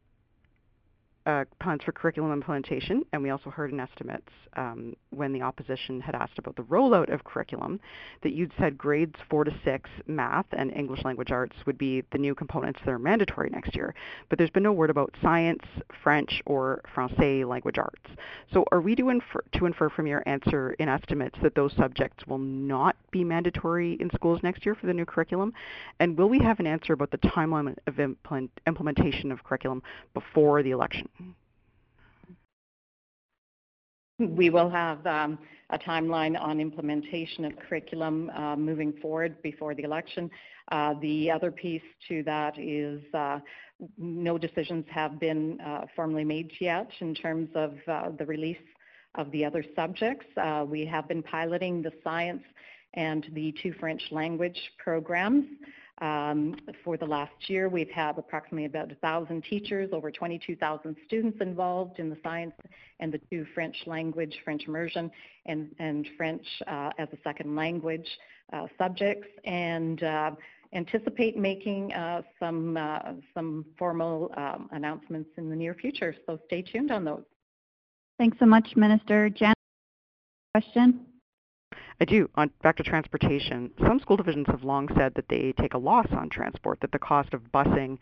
uh, 1.26 1.44
for 1.84 1.92
curriculum 1.92 2.32
implementation, 2.32 3.04
and 3.12 3.22
we 3.22 3.30
also 3.30 3.50
heard 3.50 3.72
in 3.72 3.80
estimates 3.80 4.30
um, 4.56 4.94
when 5.10 5.32
the 5.32 5.42
opposition 5.42 6.00
had 6.00 6.14
asked 6.14 6.38
about 6.38 6.54
the 6.54 6.62
rollout 6.62 7.12
of 7.12 7.24
curriculum 7.24 7.80
that 8.22 8.32
you'd 8.32 8.52
said 8.58 8.78
grades 8.78 9.16
four 9.28 9.42
to 9.42 9.52
six 9.64 9.90
math 10.06 10.46
and 10.52 10.72
English 10.72 11.04
language 11.04 11.32
arts 11.32 11.56
would 11.66 11.76
be 11.76 12.02
the 12.12 12.18
new 12.18 12.34
components 12.34 12.78
that 12.84 12.92
are 12.92 12.98
mandatory 12.98 13.50
next 13.50 13.74
year. 13.74 13.92
But 14.28 14.38
there's 14.38 14.50
been 14.50 14.62
no 14.62 14.72
word 14.72 14.88
about 14.88 15.12
science, 15.20 15.64
French, 16.02 16.42
or 16.46 16.80
Francais 16.94 17.44
language 17.44 17.78
arts. 17.78 18.08
So 18.52 18.64
are 18.70 18.80
we 18.80 18.94
to 18.94 19.08
infer, 19.08 19.42
to 19.54 19.66
infer 19.66 19.90
from 19.90 20.06
your 20.06 20.22
answer 20.26 20.72
in 20.78 20.88
estimates 20.88 21.36
that 21.42 21.56
those 21.56 21.72
subjects 21.76 22.24
will 22.26 22.38
not 22.38 22.94
be 23.10 23.24
mandatory 23.24 23.94
in 23.94 24.10
schools 24.14 24.40
next 24.44 24.64
year 24.64 24.76
for 24.76 24.86
the 24.86 24.94
new 24.94 25.04
curriculum? 25.04 25.52
And 25.98 26.16
will 26.16 26.28
we 26.28 26.38
have 26.38 26.60
an 26.60 26.68
answer 26.68 26.92
about 26.92 27.10
the 27.10 27.18
timeline 27.18 27.76
of 27.88 27.98
implement, 27.98 28.52
implementation 28.66 29.32
of 29.32 29.42
curriculum 29.42 29.82
before 30.14 30.62
the 30.62 30.70
election? 30.70 31.08
We 34.18 34.48
will 34.48 34.70
have 34.70 35.06
um, 35.06 35.38
a 35.68 35.78
timeline 35.78 36.40
on 36.40 36.58
implementation 36.58 37.44
of 37.44 37.52
curriculum 37.58 38.30
uh, 38.30 38.56
moving 38.56 38.94
forward 38.94 39.42
before 39.42 39.74
the 39.74 39.82
election. 39.82 40.30
Uh, 40.72 40.94
the 41.02 41.30
other 41.30 41.50
piece 41.50 41.82
to 42.08 42.22
that 42.22 42.58
is 42.58 43.02
uh, 43.12 43.40
no 43.98 44.38
decisions 44.38 44.86
have 44.88 45.20
been 45.20 45.60
uh, 45.60 45.86
formally 45.94 46.24
made 46.24 46.50
yet 46.60 46.88
in 47.00 47.14
terms 47.14 47.50
of 47.54 47.74
uh, 47.88 48.10
the 48.18 48.24
release 48.24 48.56
of 49.16 49.30
the 49.32 49.44
other 49.44 49.64
subjects. 49.74 50.26
Uh, 50.36 50.64
we 50.66 50.86
have 50.86 51.06
been 51.08 51.22
piloting 51.22 51.82
the 51.82 51.92
science 52.02 52.42
and 52.94 53.26
the 53.34 53.54
two 53.62 53.74
French 53.74 54.02
language 54.10 54.58
programs. 54.78 55.44
Um, 56.02 56.56
for 56.84 56.98
the 56.98 57.06
last 57.06 57.32
year, 57.48 57.68
we've 57.70 57.90
had 57.90 58.18
approximately 58.18 58.66
about 58.66 58.88
1,000 58.88 59.42
teachers, 59.44 59.88
over 59.92 60.10
22,000 60.10 60.94
students 61.06 61.38
involved 61.40 61.98
in 61.98 62.10
the 62.10 62.18
science 62.22 62.52
and 63.00 63.12
the 63.12 63.20
two 63.30 63.46
French 63.54 63.76
language, 63.86 64.36
French 64.44 64.64
immersion, 64.66 65.10
and, 65.46 65.74
and 65.78 66.06
French 66.16 66.44
uh, 66.66 66.90
as 66.98 67.08
a 67.12 67.18
second 67.24 67.56
language 67.56 68.06
uh, 68.52 68.66
subjects, 68.76 69.26
and 69.44 70.02
uh, 70.02 70.32
anticipate 70.74 71.36
making 71.36 71.92
uh, 71.94 72.20
some, 72.38 72.76
uh, 72.76 73.12
some 73.32 73.64
formal 73.78 74.30
um, 74.36 74.68
announcements 74.72 75.30
in 75.38 75.48
the 75.48 75.56
near 75.56 75.72
future. 75.74 76.14
So 76.26 76.38
stay 76.46 76.60
tuned 76.60 76.90
on 76.90 77.04
those. 77.04 77.24
Thanks 78.18 78.38
so 78.38 78.46
much, 78.46 78.76
Minister. 78.76 79.30
Jan, 79.30 79.54
question? 80.54 81.06
I 82.00 82.04
do. 82.04 82.28
On 82.34 82.50
back 82.62 82.76
to 82.76 82.82
transportation, 82.82 83.70
some 83.80 83.98
school 84.00 84.16
divisions 84.16 84.46
have 84.48 84.64
long 84.64 84.88
said 84.96 85.14
that 85.14 85.28
they 85.28 85.54
take 85.58 85.74
a 85.74 85.78
loss 85.78 86.06
on 86.10 86.28
transport, 86.28 86.80
that 86.80 86.92
the 86.92 86.98
cost 86.98 87.32
of 87.32 87.40
busing 87.52 87.98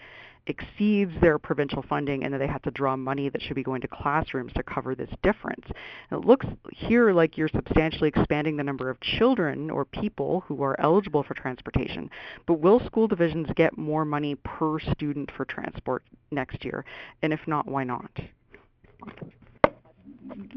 exceeds 0.46 1.12
their 1.20 1.38
provincial 1.38 1.82
funding 1.88 2.24
and 2.24 2.34
that 2.34 2.38
they 2.38 2.46
have 2.46 2.60
to 2.62 2.70
draw 2.70 2.96
money 2.96 3.28
that 3.28 3.40
should 3.40 3.54
be 3.54 3.62
going 3.62 3.80
to 3.80 3.88
classrooms 3.88 4.52
to 4.52 4.62
cover 4.62 4.94
this 4.94 5.08
difference. 5.22 5.64
And 6.10 6.22
it 6.22 6.26
looks 6.26 6.46
here 6.70 7.12
like 7.12 7.38
you're 7.38 7.48
substantially 7.48 8.08
expanding 8.08 8.56
the 8.56 8.64
number 8.64 8.90
of 8.90 9.00
children 9.00 9.70
or 9.70 9.84
people 9.84 10.44
who 10.46 10.62
are 10.62 10.78
eligible 10.80 11.22
for 11.22 11.34
transportation. 11.34 12.10
But 12.46 12.60
will 12.60 12.80
school 12.86 13.08
divisions 13.08 13.48
get 13.56 13.78
more 13.78 14.04
money 14.04 14.34
per 14.34 14.80
student 14.80 15.30
for 15.36 15.44
transport 15.44 16.02
next 16.30 16.64
year? 16.64 16.84
And 17.22 17.32
if 17.32 17.40
not, 17.46 17.66
why 17.66 17.84
not? 17.84 18.10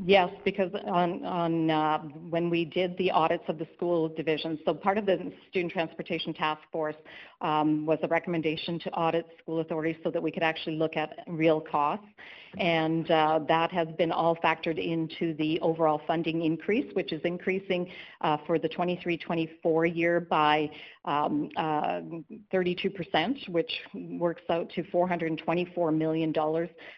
Yes, 0.06 0.30
because 0.46 0.72
on, 0.86 1.26
on 1.26 1.70
uh, 1.70 2.00
when 2.30 2.50
we 2.50 2.64
did 2.64 2.98
the 2.98 3.12
audits 3.12 3.44
of 3.48 3.58
the 3.58 3.68
school 3.76 4.08
divisions, 4.08 4.60
so 4.66 4.74
part 4.74 4.98
of 4.98 5.06
the 5.06 5.32
Student 5.50 5.74
Transportation 5.74 6.34
Task 6.34 6.62
Force 6.72 6.96
um, 7.42 7.86
was 7.86 8.00
a 8.04 8.08
recommendation 8.08 8.80
to 8.80 8.90
audit 8.92 9.26
school 9.42 9.60
authorities 9.60 9.98
so 10.04 10.12
that 10.12 10.22
we 10.22 10.32
could 10.32 10.44
actually 10.44 10.78
look 10.78 10.96
at 10.96 11.18
real 11.28 11.60
costs. 11.60 12.06
And 12.58 13.10
uh, 13.12 13.42
that 13.48 13.72
has 13.72 13.88
been 13.98 14.12
all 14.12 14.36
factored 14.38 14.84
into 14.84 15.36
the 15.36 15.60
overall 15.60 16.02
funding 16.08 16.44
increase, 16.44 16.92
which 16.96 17.12
is 17.12 17.22
increasing 17.24 17.88
uh, 18.22 18.38
for 18.48 18.58
the 18.58 18.70
23-24 18.70 19.96
year 19.96 20.20
by 20.22 20.70
um, 21.06 21.50
32%, 21.58 22.98
uh, 23.16 23.52
which 23.52 23.72
works 23.94 24.42
out 24.50 24.70
to 24.72 24.84
$424 24.84 25.96
million 25.96 26.34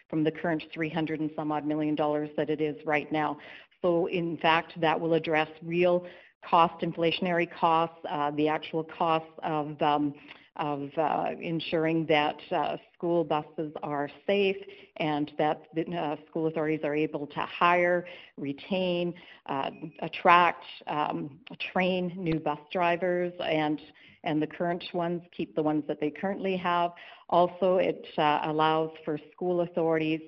from 0.08 0.24
the 0.24 0.30
current 0.30 0.62
300 0.72 1.20
and 1.20 1.30
some 1.36 1.52
odd 1.52 1.66
million 1.66 1.94
dollars 1.94 2.30
that 2.36 2.48
it 2.48 2.59
is 2.60 2.76
right 2.84 3.10
now. 3.10 3.38
So 3.82 4.06
in 4.06 4.36
fact, 4.38 4.78
that 4.80 4.98
will 4.98 5.14
address 5.14 5.48
real 5.62 6.06
cost, 6.48 6.82
inflationary 6.82 7.48
costs, 7.50 7.96
uh, 8.08 8.30
the 8.32 8.48
actual 8.48 8.84
costs 8.84 9.32
of 9.42 9.80
um, 9.82 10.14
of 10.56 10.90
uh, 10.98 11.26
ensuring 11.40 12.04
that 12.06 12.36
uh, 12.52 12.76
school 12.94 13.24
buses 13.24 13.72
are 13.82 14.10
safe 14.26 14.56
and 14.98 15.32
that 15.38 15.62
the, 15.74 15.86
uh, 15.96 16.16
school 16.28 16.48
authorities 16.48 16.80
are 16.84 16.94
able 16.94 17.26
to 17.26 17.40
hire, 17.40 18.04
retain, 18.36 19.14
uh, 19.46 19.70
attract, 20.02 20.64
um, 20.86 21.38
train 21.72 22.12
new 22.16 22.38
bus 22.38 22.58
drivers 22.70 23.32
and 23.40 23.80
and 24.22 24.42
the 24.42 24.46
current 24.46 24.84
ones 24.92 25.22
keep 25.34 25.54
the 25.54 25.62
ones 25.62 25.82
that 25.88 25.98
they 25.98 26.10
currently 26.10 26.54
have. 26.54 26.90
Also, 27.30 27.76
it 27.78 28.06
uh, 28.18 28.40
allows 28.44 28.90
for 29.02 29.18
school 29.32 29.62
authorities 29.62 30.20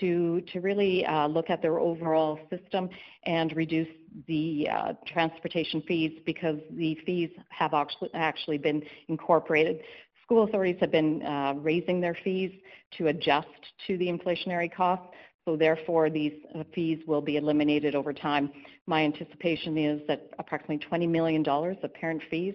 to, 0.00 0.40
to 0.52 0.60
really 0.60 1.04
uh, 1.06 1.26
look 1.26 1.50
at 1.50 1.62
their 1.62 1.78
overall 1.78 2.38
system 2.50 2.88
and 3.24 3.54
reduce 3.56 3.88
the 4.26 4.68
uh, 4.70 4.92
transportation 5.06 5.82
fees 5.82 6.18
because 6.24 6.58
the 6.72 6.98
fees 7.06 7.30
have 7.50 7.74
actually, 8.14 8.58
been 8.58 8.82
incorporated. 9.08 9.80
School 10.24 10.44
authorities 10.44 10.76
have 10.80 10.90
been 10.90 11.22
uh, 11.22 11.54
raising 11.56 12.00
their 12.00 12.16
fees 12.22 12.52
to 12.98 13.08
adjust 13.08 13.48
to 13.86 13.96
the 13.98 14.06
inflationary 14.06 14.72
costs, 14.72 15.06
so 15.44 15.56
therefore 15.56 16.10
these 16.10 16.34
uh, 16.54 16.64
fees 16.74 16.98
will 17.06 17.22
be 17.22 17.36
eliminated 17.36 17.94
over 17.94 18.12
time. 18.12 18.50
My 18.86 19.04
anticipation 19.04 19.78
is 19.78 20.00
that 20.06 20.28
approximately 20.38 20.86
$20 20.86 21.08
million 21.08 21.46
of 21.48 21.94
parent 21.94 22.22
fees 22.30 22.54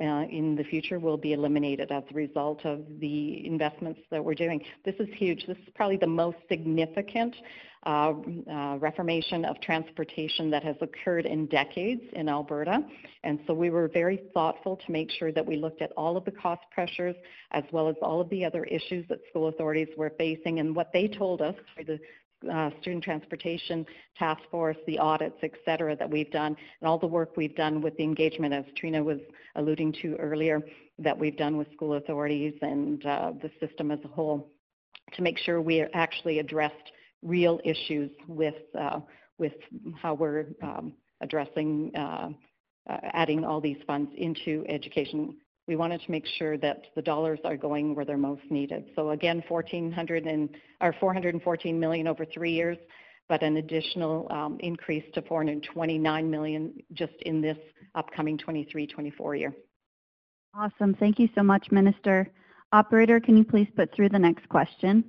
in 0.00 0.56
the 0.56 0.64
future 0.64 0.98
will 0.98 1.16
be 1.16 1.32
eliminated 1.32 1.92
as 1.92 2.02
a 2.10 2.14
result 2.14 2.64
of 2.64 2.80
the 3.00 3.46
investments 3.46 4.00
that 4.10 4.24
we're 4.24 4.34
doing. 4.34 4.60
This 4.84 4.94
is 4.98 5.08
huge. 5.16 5.46
This 5.46 5.58
is 5.58 5.72
probably 5.74 5.98
the 5.98 6.06
most 6.06 6.38
significant 6.48 7.34
uh, 7.84 8.12
uh, 8.48 8.76
reformation 8.76 9.44
of 9.44 9.60
transportation 9.60 10.50
that 10.50 10.62
has 10.62 10.76
occurred 10.80 11.26
in 11.26 11.46
decades 11.46 12.02
in 12.12 12.28
Alberta. 12.28 12.80
And 13.24 13.40
so 13.46 13.54
we 13.54 13.70
were 13.70 13.88
very 13.88 14.22
thoughtful 14.32 14.76
to 14.76 14.92
make 14.92 15.10
sure 15.10 15.32
that 15.32 15.44
we 15.44 15.56
looked 15.56 15.82
at 15.82 15.90
all 15.96 16.16
of 16.16 16.24
the 16.24 16.30
cost 16.30 16.62
pressures 16.70 17.16
as 17.50 17.64
well 17.72 17.88
as 17.88 17.96
all 18.00 18.20
of 18.20 18.30
the 18.30 18.44
other 18.44 18.64
issues 18.64 19.04
that 19.08 19.18
school 19.28 19.48
authorities 19.48 19.88
were 19.96 20.12
facing 20.16 20.60
and 20.60 20.76
what 20.76 20.92
they 20.92 21.08
told 21.08 21.42
us 21.42 21.56
through 21.74 21.84
the 21.84 21.98
uh, 22.50 22.70
student 22.80 23.04
transportation 23.04 23.84
task 24.18 24.40
force, 24.50 24.76
the 24.86 24.98
audits, 24.98 25.36
et 25.42 25.52
cetera, 25.64 25.96
that 25.96 26.08
we've 26.10 26.30
done, 26.30 26.56
and 26.80 26.88
all 26.88 26.98
the 26.98 27.06
work 27.06 27.36
we've 27.36 27.56
done 27.56 27.80
with 27.80 27.96
the 27.96 28.04
engagement, 28.04 28.54
as 28.54 28.64
Trina 28.76 29.02
was 29.02 29.18
alluding 29.56 29.92
to 30.02 30.16
earlier, 30.16 30.60
that 30.98 31.18
we've 31.18 31.36
done 31.36 31.56
with 31.56 31.70
school 31.72 31.94
authorities 31.94 32.54
and 32.62 33.04
uh, 33.06 33.32
the 33.42 33.50
system 33.60 33.90
as 33.90 33.98
a 34.04 34.08
whole 34.08 34.50
to 35.14 35.22
make 35.22 35.38
sure 35.38 35.60
we 35.60 35.82
actually 35.94 36.38
addressed 36.38 36.92
real 37.22 37.60
issues 37.64 38.10
with, 38.26 38.54
uh, 38.78 39.00
with 39.38 39.52
how 40.00 40.14
we're 40.14 40.46
um, 40.62 40.92
addressing 41.20 41.92
uh, 41.96 42.28
uh, 42.90 42.96
adding 43.12 43.44
all 43.44 43.60
these 43.60 43.76
funds 43.86 44.10
into 44.16 44.64
education 44.68 45.36
we 45.68 45.76
wanted 45.76 46.00
to 46.02 46.10
make 46.10 46.26
sure 46.38 46.58
that 46.58 46.86
the 46.96 47.02
dollars 47.02 47.38
are 47.44 47.56
going 47.56 47.94
where 47.94 48.04
they're 48.04 48.16
most 48.16 48.42
needed. 48.50 48.90
So 48.96 49.10
again, 49.10 49.42
1400 49.48 50.26
and, 50.26 50.48
or 50.80 50.94
414 50.98 51.78
million 51.78 52.08
over 52.08 52.24
three 52.24 52.52
years, 52.52 52.78
but 53.28 53.42
an 53.42 53.58
additional 53.58 54.26
um, 54.30 54.58
increase 54.60 55.04
to 55.14 55.22
429 55.22 56.30
million 56.30 56.74
just 56.92 57.14
in 57.22 57.40
this 57.40 57.58
upcoming 57.94 58.38
23-24 58.38 59.38
year. 59.38 59.54
Awesome. 60.54 60.94
Thank 60.94 61.18
you 61.18 61.28
so 61.34 61.42
much, 61.42 61.70
Minister. 61.70 62.28
Operator, 62.72 63.20
can 63.20 63.36
you 63.36 63.44
please 63.44 63.68
put 63.76 63.94
through 63.94 64.08
the 64.08 64.18
next 64.18 64.48
question? 64.48 65.04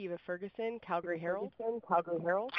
Eva 0.00 0.18
Ferguson, 0.26 0.78
Calgary 0.86 1.18
Herald. 1.18 1.50
Calgary 1.86 2.20
Herald. 2.22 2.52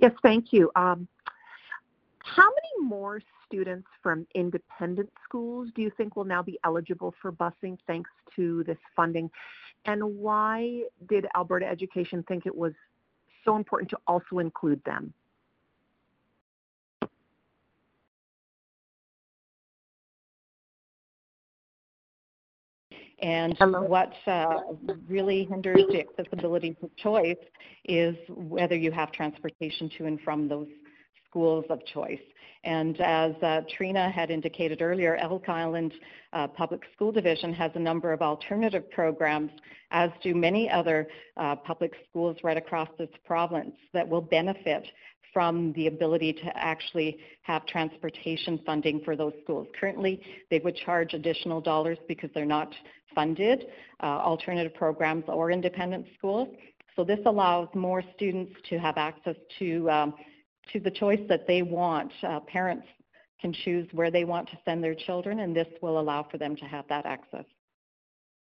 Yes, 0.00 0.12
thank 0.22 0.52
you. 0.52 0.70
Um, 0.76 1.08
how 2.18 2.44
many 2.44 2.88
more 2.88 3.20
students 3.46 3.88
from 4.02 4.26
independent 4.34 5.10
schools 5.24 5.68
do 5.74 5.82
you 5.82 5.90
think 5.96 6.16
will 6.16 6.24
now 6.24 6.42
be 6.42 6.58
eligible 6.64 7.14
for 7.20 7.32
busing 7.32 7.78
thanks 7.86 8.10
to 8.34 8.64
this 8.64 8.78
funding? 8.94 9.30
And 9.84 10.02
why 10.18 10.82
did 11.08 11.26
Alberta 11.36 11.66
Education 11.66 12.24
think 12.26 12.46
it 12.46 12.54
was 12.54 12.72
so 13.44 13.56
important 13.56 13.90
to 13.90 13.98
also 14.06 14.38
include 14.38 14.82
them? 14.84 15.12
And 23.20 23.56
Hello. 23.58 23.82
what 23.82 24.12
uh, 24.26 24.60
really 25.08 25.44
hinders 25.44 25.82
the 25.88 26.00
accessibility 26.00 26.76
to 26.80 26.90
choice 26.96 27.36
is 27.86 28.14
whether 28.28 28.76
you 28.76 28.92
have 28.92 29.10
transportation 29.10 29.90
to 29.96 30.04
and 30.04 30.20
from 30.20 30.48
those 30.48 30.68
schools 31.36 31.66
of 31.68 31.84
choice. 31.84 32.26
And 32.64 32.98
as 33.00 33.34
uh, 33.42 33.60
Trina 33.76 34.10
had 34.10 34.30
indicated 34.30 34.80
earlier, 34.80 35.16
Elk 35.16 35.50
Island 35.50 35.92
uh, 36.32 36.48
Public 36.48 36.80
School 36.94 37.12
Division 37.12 37.52
has 37.52 37.70
a 37.74 37.78
number 37.78 38.12
of 38.14 38.22
alternative 38.22 38.90
programs, 38.90 39.50
as 39.90 40.10
do 40.22 40.34
many 40.34 40.70
other 40.70 41.08
uh, 41.36 41.54
public 41.56 41.92
schools 42.08 42.38
right 42.42 42.56
across 42.56 42.88
this 42.98 43.10
province 43.26 43.76
that 43.92 44.08
will 44.08 44.22
benefit 44.22 44.86
from 45.34 45.74
the 45.74 45.88
ability 45.88 46.32
to 46.32 46.50
actually 46.56 47.18
have 47.42 47.66
transportation 47.66 48.58
funding 48.64 49.02
for 49.04 49.14
those 49.14 49.34
schools. 49.44 49.68
Currently, 49.78 50.22
they 50.50 50.58
would 50.60 50.76
charge 50.76 51.12
additional 51.12 51.60
dollars 51.60 51.98
because 52.08 52.30
they're 52.34 52.46
not 52.46 52.72
funded, 53.14 53.66
uh, 54.02 54.06
alternative 54.06 54.74
programs 54.74 55.24
or 55.28 55.50
independent 55.50 56.06
schools. 56.16 56.48
So 56.96 57.04
this 57.04 57.20
allows 57.26 57.68
more 57.74 58.02
students 58.14 58.52
to 58.70 58.78
have 58.78 58.96
access 58.96 59.36
to 59.58 59.90
um, 59.90 60.14
to 60.72 60.80
the 60.80 60.90
choice 60.90 61.20
that 61.28 61.46
they 61.46 61.62
want. 61.62 62.12
Uh, 62.22 62.40
parents 62.40 62.86
can 63.40 63.52
choose 63.52 63.88
where 63.92 64.10
they 64.10 64.24
want 64.24 64.48
to 64.48 64.58
send 64.64 64.82
their 64.82 64.94
children, 64.94 65.40
and 65.40 65.54
this 65.54 65.68
will 65.82 66.00
allow 66.00 66.26
for 66.30 66.38
them 66.38 66.56
to 66.56 66.64
have 66.64 66.86
that 66.88 67.06
access. 67.06 67.44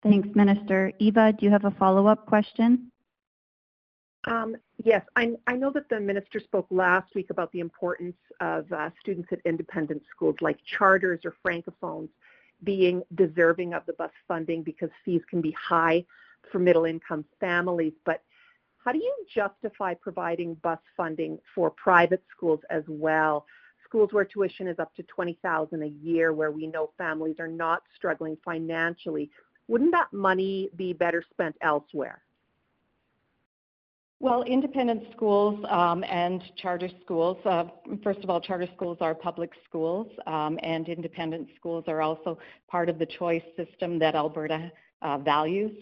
Thanks, 0.03 0.29
Minister. 0.35 0.91
Eva, 0.99 1.33
do 1.37 1.45
you 1.45 1.51
have 1.51 1.65
a 1.65 1.71
follow-up 1.71 2.25
question? 2.25 2.91
Um, 4.25 4.55
yes, 4.83 5.03
I, 5.15 5.31
I, 5.47 5.55
know 5.55 5.71
that 5.71 5.87
the 5.89 5.99
minister 5.99 6.39
spoke 6.41 6.67
last 6.69 7.15
week 7.15 7.29
about 7.29 7.51
the 7.53 7.61
importance 7.61 8.17
of 8.41 8.71
uh, 8.73 8.89
students 8.99 9.29
at 9.31 9.39
independent 9.45 10.03
schools 10.13 10.35
like 10.41 10.57
charters 10.77 11.21
or 11.23 11.33
francophones 11.45 12.09
being 12.63 13.03
deserving 13.15 13.73
of 13.73 13.85
the 13.85 13.93
bus 13.93 14.11
funding 14.27 14.63
because 14.63 14.89
fees 15.05 15.21
can 15.29 15.39
be 15.39 15.51
high 15.51 16.03
for 16.51 16.59
middle 16.59 16.83
income 16.83 17.23
families. 17.39 17.93
But 18.05 18.21
how 18.87 18.93
do 18.93 18.99
you 18.99 19.25
justify 19.35 19.93
providing 19.93 20.53
bus 20.63 20.79
funding 20.95 21.37
for 21.53 21.69
private 21.71 22.23
schools 22.31 22.61
as 22.69 22.83
well? 22.87 23.45
Schools 23.83 24.13
where 24.13 24.23
tuition 24.23 24.65
is 24.65 24.79
up 24.79 24.95
to 24.95 25.03
20000 25.03 25.83
a 25.83 25.87
year, 25.87 26.31
where 26.31 26.51
we 26.51 26.67
know 26.67 26.91
families 26.97 27.35
are 27.37 27.49
not 27.49 27.83
struggling 27.97 28.37
financially. 28.45 29.29
Wouldn't 29.67 29.91
that 29.91 30.13
money 30.13 30.69
be 30.77 30.93
better 30.93 31.21
spent 31.29 31.57
elsewhere? 31.59 32.21
Well, 34.21 34.43
independent 34.43 35.03
schools 35.13 35.65
um, 35.69 36.05
and 36.05 36.41
charter 36.55 36.89
schools, 37.03 37.37
uh, 37.43 37.65
first 38.01 38.23
of 38.23 38.29
all, 38.29 38.39
charter 38.39 38.69
schools 38.73 38.99
are 39.01 39.13
public 39.13 39.51
schools, 39.67 40.07
um, 40.27 40.57
and 40.63 40.87
independent 40.87 41.49
schools 41.57 41.83
are 41.89 42.01
also 42.01 42.39
part 42.69 42.87
of 42.87 42.99
the 42.99 43.05
choice 43.05 43.43
system 43.57 43.99
that 43.99 44.15
Alberta 44.15 44.71
uh, 45.01 45.17
values 45.17 45.73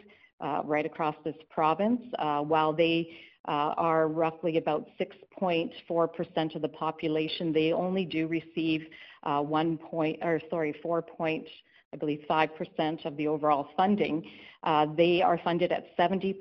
uh, 0.42 0.62
right 0.66 0.86
across 0.86 1.16
this 1.24 1.36
province. 1.50 2.02
Uh, 2.20 2.42
while 2.42 2.74
they 2.74 3.10
uh, 3.48 3.74
are 3.78 4.08
roughly 4.08 4.58
about 4.58 4.88
6.4% 5.00 6.56
of 6.56 6.62
the 6.62 6.70
population, 6.70 7.54
they 7.54 7.72
only 7.72 8.06
do 8.06 8.28
receive 8.28 8.88
uh, 9.24 9.42
one 9.42 9.78
point, 9.78 10.18
or 10.22 10.42
sorry, 10.50 10.76
4 10.82 11.02
point, 11.02 11.48
I 11.94 11.98
believe 11.98 12.24
5% 12.30 13.06
of 13.06 13.16
the 13.18 13.28
overall 13.28 13.70
funding. 13.78 14.30
Uh, 14.64 14.88
they 14.98 15.22
are 15.22 15.40
funded 15.44 15.72
at 15.72 15.96
70% 15.98 16.36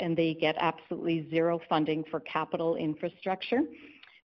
and 0.00 0.16
they 0.16 0.34
get 0.34 0.56
absolutely 0.58 1.28
zero 1.30 1.60
funding 1.68 2.04
for 2.10 2.20
capital 2.20 2.76
infrastructure. 2.76 3.60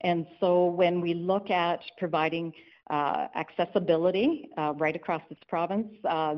And 0.01 0.27
so 0.39 0.65
when 0.65 1.01
we 1.01 1.13
look 1.13 1.49
at 1.49 1.79
providing 1.97 2.53
uh, 2.89 3.27
accessibility 3.35 4.49
uh, 4.57 4.73
right 4.77 4.95
across 4.95 5.21
this 5.29 5.37
province. 5.47 5.87
Uh, 6.03 6.35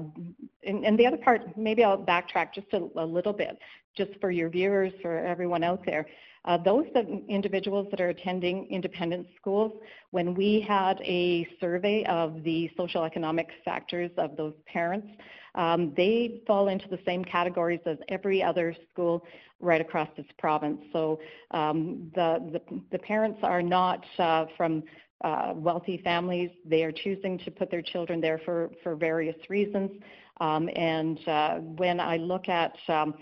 and, 0.63 0.85
and, 0.85 0.97
the 0.97 1.05
other 1.05 1.17
part, 1.17 1.57
maybe 1.57 1.83
I'll 1.83 1.97
backtrack 1.97 2.53
just 2.53 2.67
a, 2.73 2.87
a, 2.97 3.05
little 3.05 3.33
bit, 3.33 3.57
just 3.97 4.11
for 4.21 4.29
your 4.29 4.49
viewers, 4.49 4.93
for 5.01 5.17
everyone 5.17 5.63
out 5.63 5.83
there. 5.85 6.05
Uh, 6.45 6.57
those 6.57 6.85
that, 6.93 7.07
individuals 7.27 7.87
that 7.89 7.99
are 7.99 8.09
attending 8.09 8.67
independent 8.69 9.25
schools, 9.35 9.71
when 10.11 10.35
we 10.35 10.61
had 10.61 11.01
a 11.01 11.47
survey 11.59 12.05
of 12.05 12.43
the 12.43 12.69
social 12.77 13.03
economic 13.03 13.49
factors 13.63 14.11
of 14.17 14.37
those 14.37 14.53
parents, 14.67 15.07
um, 15.55 15.93
they 15.97 16.41
fall 16.45 16.67
into 16.67 16.87
the 16.89 16.99
same 17.05 17.25
categories 17.25 17.79
as 17.87 17.97
every 18.09 18.43
other 18.43 18.75
school 18.91 19.25
right 19.59 19.81
across 19.81 20.09
this 20.15 20.25
province. 20.37 20.79
So 20.93 21.19
um, 21.51 22.11
the, 22.13 22.39
the, 22.51 22.81
the, 22.91 22.99
parents 22.99 23.39
are 23.41 23.61
not 23.61 24.05
uh, 24.19 24.45
from 24.57 24.83
uh, 25.23 25.53
wealthy 25.55 26.01
families. 26.03 26.51
They 26.65 26.83
are 26.83 26.91
choosing 26.91 27.37
to 27.39 27.51
put 27.51 27.71
their 27.71 27.81
children 27.81 28.21
there 28.21 28.39
for, 28.43 28.71
for 28.83 28.95
various 28.95 29.37
reasons. 29.49 29.91
Um, 30.41 30.69
and 30.75 31.19
uh, 31.27 31.55
when 31.59 31.99
I 31.99 32.17
look 32.17 32.49
at 32.49 32.75
um, 32.89 33.13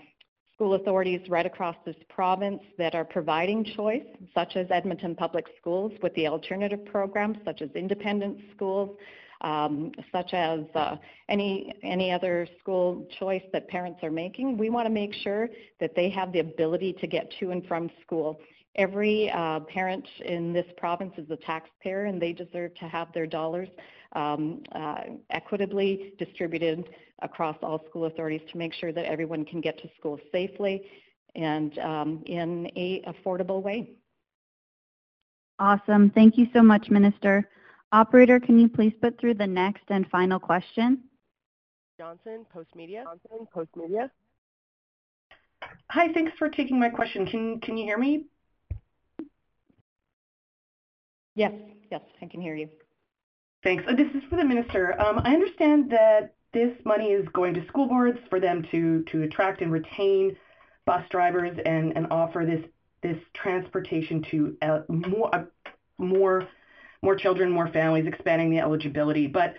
school 0.54 0.74
authorities 0.74 1.20
right 1.28 1.46
across 1.46 1.76
this 1.84 1.96
province 2.08 2.62
that 2.78 2.94
are 2.94 3.04
providing 3.04 3.64
choice, 3.76 4.06
such 4.34 4.56
as 4.56 4.66
Edmonton 4.70 5.14
Public 5.14 5.46
Schools 5.60 5.92
with 6.02 6.14
the 6.14 6.28
alternative 6.28 6.84
programs, 6.84 7.38
such 7.44 7.62
as 7.62 7.70
independent 7.74 8.38
schools, 8.54 8.96
um, 9.40 9.92
such 10.10 10.32
as 10.32 10.60
uh, 10.74 10.96
any 11.28 11.74
any 11.82 12.10
other 12.10 12.48
school 12.60 13.06
choice 13.18 13.42
that 13.52 13.68
parents 13.68 14.00
are 14.02 14.10
making, 14.10 14.56
we 14.56 14.70
want 14.70 14.86
to 14.86 14.90
make 14.92 15.12
sure 15.12 15.48
that 15.80 15.94
they 15.94 16.08
have 16.08 16.32
the 16.32 16.38
ability 16.38 16.94
to 16.94 17.06
get 17.06 17.30
to 17.40 17.50
and 17.50 17.66
from 17.66 17.90
school 18.04 18.40
Every 18.76 19.30
uh, 19.30 19.60
parent 19.60 20.06
in 20.24 20.52
this 20.52 20.66
province 20.76 21.12
is 21.16 21.30
a 21.30 21.36
taxpayer 21.36 22.06
and 22.06 22.20
they 22.20 22.32
deserve 22.32 22.74
to 22.76 22.88
have 22.88 23.12
their 23.12 23.26
dollars 23.26 23.68
um, 24.14 24.62
uh, 24.72 25.02
equitably 25.30 26.14
distributed 26.18 26.84
across 27.22 27.56
all 27.62 27.84
school 27.88 28.06
authorities 28.06 28.40
to 28.50 28.58
make 28.58 28.74
sure 28.74 28.92
that 28.92 29.04
everyone 29.04 29.44
can 29.44 29.60
get 29.60 29.78
to 29.78 29.88
school 29.96 30.18
safely 30.32 30.82
and 31.36 31.78
um, 31.78 32.22
in 32.26 32.66
a 32.76 33.02
affordable 33.02 33.62
way. 33.62 33.90
Awesome. 35.58 36.10
Thank 36.10 36.36
you 36.36 36.48
so 36.52 36.62
much, 36.62 36.90
Minister. 36.90 37.48
Operator, 37.92 38.40
can 38.40 38.58
you 38.58 38.68
please 38.68 38.92
put 39.00 39.20
through 39.20 39.34
the 39.34 39.46
next 39.46 39.84
and 39.88 40.08
final 40.10 40.40
question? 40.40 41.04
Johnson, 41.96 42.44
Postmedia. 42.52 43.04
Johnson, 43.04 43.46
Postmedia. 43.54 44.10
Hi, 45.90 46.12
thanks 46.12 46.32
for 46.38 46.48
taking 46.48 46.78
my 46.80 46.88
question. 46.88 47.24
Can, 47.24 47.60
can 47.60 47.76
you 47.76 47.84
hear 47.84 47.98
me? 47.98 48.26
Yes, 51.34 51.52
yes, 51.90 52.02
I 52.22 52.26
can 52.26 52.40
hear 52.40 52.54
you. 52.54 52.68
Thanks. 53.62 53.84
Uh, 53.88 53.94
This 53.94 54.08
is 54.14 54.22
for 54.28 54.36
the 54.36 54.44
minister. 54.44 55.00
Um, 55.00 55.20
I 55.24 55.34
understand 55.34 55.90
that 55.90 56.34
this 56.52 56.72
money 56.84 57.06
is 57.06 57.26
going 57.32 57.54
to 57.54 57.66
school 57.66 57.88
boards 57.88 58.18
for 58.30 58.38
them 58.38 58.64
to, 58.70 59.02
to 59.10 59.22
attract 59.22 59.60
and 59.60 59.72
retain 59.72 60.36
bus 60.86 61.02
drivers 61.10 61.58
and, 61.64 61.96
and 61.96 62.06
offer 62.10 62.44
this, 62.46 62.64
this 63.02 63.16
transportation 63.32 64.24
to 64.30 64.56
uh, 64.62 64.80
more, 64.88 65.34
uh, 65.34 65.44
more, 65.98 66.46
more 67.02 67.16
children, 67.16 67.50
more 67.50 67.68
families, 67.68 68.06
expanding 68.06 68.50
the 68.50 68.58
eligibility. 68.58 69.26
But 69.26 69.54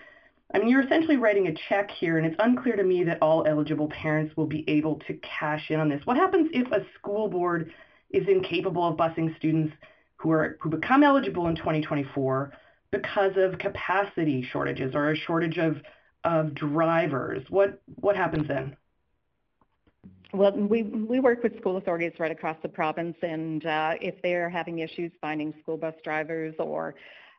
I 0.54 0.58
mean, 0.58 0.68
you're 0.68 0.82
essentially 0.82 1.16
writing 1.16 1.48
a 1.48 1.54
check 1.68 1.90
here, 1.90 2.18
and 2.18 2.26
it's 2.26 2.36
unclear 2.38 2.76
to 2.76 2.84
me 2.84 3.04
that 3.04 3.18
all 3.20 3.44
eligible 3.46 3.88
parents 3.88 4.36
will 4.36 4.46
be 4.46 4.64
able 4.68 5.00
to 5.08 5.14
cash 5.14 5.70
in 5.70 5.80
on 5.80 5.88
this. 5.88 6.00
What 6.04 6.16
happens 6.16 6.48
if 6.52 6.70
a 6.70 6.86
school 6.94 7.28
board 7.28 7.72
is 8.10 8.28
incapable 8.28 8.86
of 8.86 8.96
busing 8.96 9.36
students 9.36 9.74
who 10.16 10.30
are 10.30 10.56
who 10.60 10.70
become 10.70 11.02
eligible 11.02 11.48
in 11.48 11.56
2024 11.56 12.52
because 12.90 13.32
of 13.36 13.58
capacity 13.58 14.46
shortages 14.50 14.94
or 14.94 15.10
a 15.10 15.16
shortage 15.16 15.58
of 15.58 15.76
of 16.24 16.54
drivers? 16.54 17.44
What 17.48 17.80
what 17.96 18.16
happens 18.16 18.48
then? 18.48 18.76
Well, 20.32 20.52
we, 20.52 20.82
we 20.82 21.20
work 21.20 21.42
with 21.42 21.56
school 21.58 21.76
authorities 21.76 22.12
right 22.18 22.32
across 22.32 22.56
the 22.60 22.68
province, 22.68 23.16
and 23.22 23.64
uh, 23.64 23.94
if 24.00 24.20
they're 24.22 24.50
having 24.50 24.80
issues 24.80 25.12
finding 25.20 25.54
school 25.62 25.76
bus 25.76 25.94
drivers 26.02 26.54
or 26.58 26.96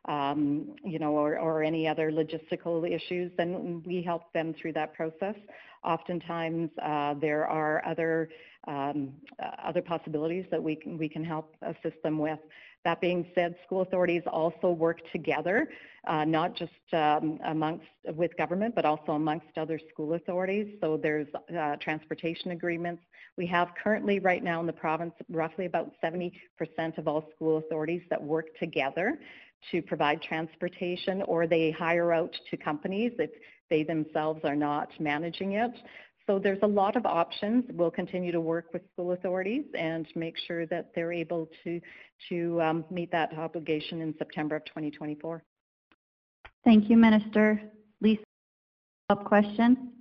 um, 0.08 0.74
you 0.84 0.98
know, 0.98 1.12
or, 1.12 1.38
or 1.38 1.62
any 1.62 1.86
other 1.86 2.10
logistical 2.10 2.90
issues, 2.90 3.30
then 3.36 3.82
we 3.86 4.02
help 4.02 4.32
them 4.32 4.54
through 4.60 4.72
that 4.72 4.94
process. 4.94 5.34
Oftentimes, 5.84 6.70
uh, 6.82 7.14
there 7.14 7.46
are 7.46 7.84
other 7.86 8.30
um, 8.66 9.12
uh, 9.42 9.68
other 9.68 9.82
possibilities 9.82 10.44
that 10.50 10.62
we 10.62 10.76
can 10.76 10.98
we 10.98 11.08
can 11.08 11.24
help 11.24 11.54
assist 11.62 12.02
them 12.02 12.18
with. 12.18 12.38
That 12.88 13.02
being 13.02 13.26
said, 13.34 13.54
school 13.66 13.82
authorities 13.82 14.22
also 14.26 14.70
work 14.70 15.00
together, 15.12 15.68
uh, 16.06 16.24
not 16.24 16.56
just 16.56 16.72
um, 16.94 17.38
amongst 17.44 17.84
with 18.14 18.34
government, 18.38 18.74
but 18.74 18.86
also 18.86 19.12
amongst 19.12 19.58
other 19.58 19.78
school 19.92 20.14
authorities. 20.14 20.74
So 20.80 20.96
there's 20.96 21.26
uh, 21.54 21.76
transportation 21.82 22.52
agreements. 22.52 23.02
We 23.36 23.46
have 23.48 23.68
currently, 23.84 24.20
right 24.20 24.42
now 24.42 24.58
in 24.60 24.66
the 24.66 24.72
province, 24.72 25.12
roughly 25.28 25.66
about 25.66 25.92
70% 26.02 26.32
of 26.96 27.06
all 27.06 27.28
school 27.36 27.58
authorities 27.58 28.00
that 28.08 28.22
work 28.22 28.46
together 28.58 29.18
to 29.70 29.82
provide 29.82 30.22
transportation 30.22 31.20
or 31.22 31.46
they 31.46 31.70
hire 31.70 32.14
out 32.14 32.34
to 32.50 32.56
companies 32.56 33.12
if 33.18 33.28
they 33.68 33.82
themselves 33.82 34.40
are 34.44 34.56
not 34.56 34.88
managing 34.98 35.52
it. 35.52 35.72
So 36.28 36.38
there's 36.38 36.58
a 36.62 36.66
lot 36.66 36.94
of 36.94 37.06
options. 37.06 37.64
We'll 37.72 37.90
continue 37.90 38.32
to 38.32 38.40
work 38.40 38.66
with 38.74 38.82
school 38.92 39.12
authorities 39.12 39.64
and 39.74 40.06
make 40.14 40.36
sure 40.46 40.66
that 40.66 40.90
they're 40.94 41.12
able 41.12 41.48
to, 41.64 41.80
to 42.28 42.60
um, 42.60 42.84
meet 42.90 43.10
that 43.12 43.32
obligation 43.38 44.02
in 44.02 44.14
September 44.18 44.56
of 44.56 44.64
2024. 44.66 45.42
Thank 46.64 46.90
you, 46.90 46.98
Minister. 46.98 47.62
Lisa, 48.02 48.22
up 49.08 49.24
question? 49.24 49.92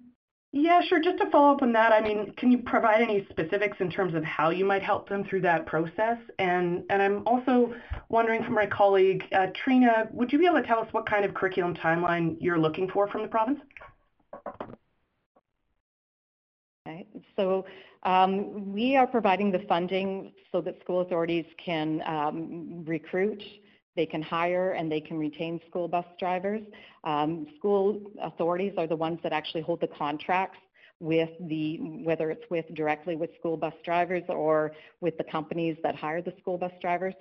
Yeah, 0.52 0.82
sure. 0.82 1.02
Just 1.02 1.18
to 1.20 1.30
follow 1.30 1.56
up 1.56 1.62
on 1.62 1.72
that, 1.74 1.94
I 1.94 2.02
mean, 2.02 2.34
can 2.36 2.52
you 2.52 2.58
provide 2.58 3.02
any 3.02 3.26
specifics 3.30 3.78
in 3.80 3.90
terms 3.90 4.14
of 4.14 4.24
how 4.26 4.50
you 4.50 4.66
might 4.66 4.84
help 4.84 5.08
them 5.08 5.24
through 5.30 5.42
that 5.42 5.66
process? 5.66 6.18
And 6.40 6.84
and 6.90 7.02
I'm 7.02 7.26
also 7.26 7.74
wondering 8.10 8.44
from 8.44 8.54
my 8.54 8.66
colleague, 8.66 9.24
uh, 9.34 9.48
Trina, 9.64 10.10
would 10.12 10.34
you 10.34 10.40
be 10.40 10.46
able 10.46 10.62
to 10.62 10.68
tell 10.68 10.80
us 10.80 10.88
what 10.92 11.08
kind 11.08 11.24
of 11.24 11.34
curriculum 11.34 11.74
timeline 11.76 12.36
you're 12.40 12.60
looking 12.60 12.90
for 12.90 13.08
from 13.08 13.22
the 13.22 13.28
province? 13.28 13.60
Okay, 16.88 17.06
so 17.36 17.66
um, 18.04 18.72
we 18.72 18.96
are 18.96 19.08
providing 19.08 19.52
the 19.52 19.60
funding 19.68 20.32
so 20.54 20.62
that 20.62 20.80
school 20.82 21.02
authorities 21.02 21.46
can 21.64 22.02
um, 22.06 22.86
recruit 22.86 23.44
they 23.98 24.06
can 24.06 24.22
hire 24.22 24.74
and 24.74 24.92
they 24.92 25.02
can 25.02 25.18
retain 25.18 25.60
school 25.68 25.88
bus 25.88 26.06
drivers. 26.20 26.62
Um, 27.04 27.48
school 27.58 28.00
authorities 28.22 28.74
are 28.78 28.86
the 28.86 28.96
ones 28.96 29.20
that 29.24 29.34
actually 29.34 29.62
hold 29.62 29.82
the 29.82 29.88
contracts 29.88 30.60
with 31.00 31.30
the, 31.42 31.78
whether 32.04 32.30
it's 32.30 32.44
with 32.50 32.66
directly 32.76 33.16
with 33.16 33.32
school 33.40 33.58
bus 33.58 33.74
drivers 33.84 34.24
or 34.30 34.72
with 35.02 35.18
the 35.18 35.24
companies 35.24 35.78
that 35.82 35.96
hire 35.96 36.22
the 36.22 36.34
school 36.40 36.60
bus 36.60 36.72
drivers. 36.80 37.16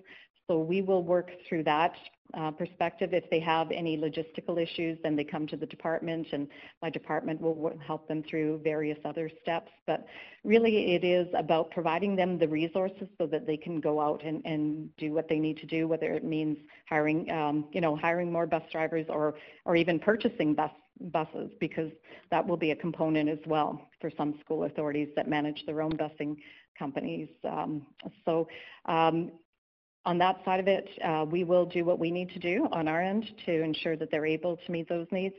So 0.49 0.61
we 0.61 0.83
will 0.83 1.03
work 1.03 1.31
through 1.49 1.65
that 1.65 1.95
uh, 2.35 2.51
perspective. 2.51 3.13
If 3.13 3.29
they 3.31 3.41
have 3.41 3.71
any 3.71 3.97
logistical 3.97 4.61
issues, 4.61 4.99
then 5.03 5.17
they 5.17 5.25
come 5.25 5.47
to 5.49 5.57
the 5.57 5.67
department 5.67 6.29
and 6.33 6.49
my 6.83 6.91
department 6.91 7.41
will 7.41 7.73
help 7.85 8.07
them 8.09 8.23
through 8.29 8.61
various 8.63 8.99
other 9.05 9.31
steps. 9.43 9.71
But 9.87 10.07
really 10.45 10.95
it 10.95 11.05
is 11.05 11.27
about 11.37 11.71
providing 11.71 12.15
them 12.17 12.39
the 12.39 12.49
resources 12.49 13.09
so 13.19 13.27
that 13.27 13.47
they 13.47 13.57
can 13.57 13.81
go 13.81 14.01
out 14.01 14.23
and, 14.25 14.43
and 14.45 14.95
do 14.97 15.13
what 15.13 15.29
they 15.29 15.39
need 15.39 15.57
to 15.59 15.67
do, 15.67 15.89
whether 15.89 16.13
it 16.13 16.25
means 16.25 16.59
hiring, 16.89 17.31
um, 17.31 17.67
you 17.73 17.81
know, 17.81 17.97
hiring 17.97 18.31
more 18.31 18.47
bus 18.47 18.63
drivers 18.71 19.07
or, 19.09 19.35
or 19.65 19.77
even 19.77 19.99
purchasing 19.99 20.55
bus 20.55 20.71
buses 21.13 21.51
because 21.61 21.91
that 22.31 22.47
will 22.47 22.57
be 22.57 22.71
a 22.71 22.77
component 22.77 23.29
as 23.29 23.39
well 23.47 23.89
for 24.01 24.11
some 24.17 24.35
school 24.41 24.65
authorities 24.65 25.09
that 25.15 25.29
manage 25.29 25.63
their 25.67 25.83
own 25.83 25.93
busing 25.93 26.37
companies. 26.79 27.29
Um, 27.45 27.87
so 28.25 28.49
um, 28.87 29.33
on 30.07 30.19
that 30.19 30.41
side 30.45 30.61
of 30.61 30.69
it, 30.69 30.89
uh, 31.05 31.27
we 31.29 31.43
will 31.43 31.67
do 31.67 31.85
what 31.85 31.99
we 31.99 32.11
need 32.11 32.31
to 32.31 32.39
do 32.39 32.69
on 32.73 32.87
our 32.87 33.03
end 33.03 33.27
to 33.45 33.63
ensure 33.63 33.97
that 33.97 34.11
they're 34.11 34.25
able 34.25 34.57
to 34.57 34.73
meet 34.73 34.89
those 34.89 35.09
needs. 35.11 35.35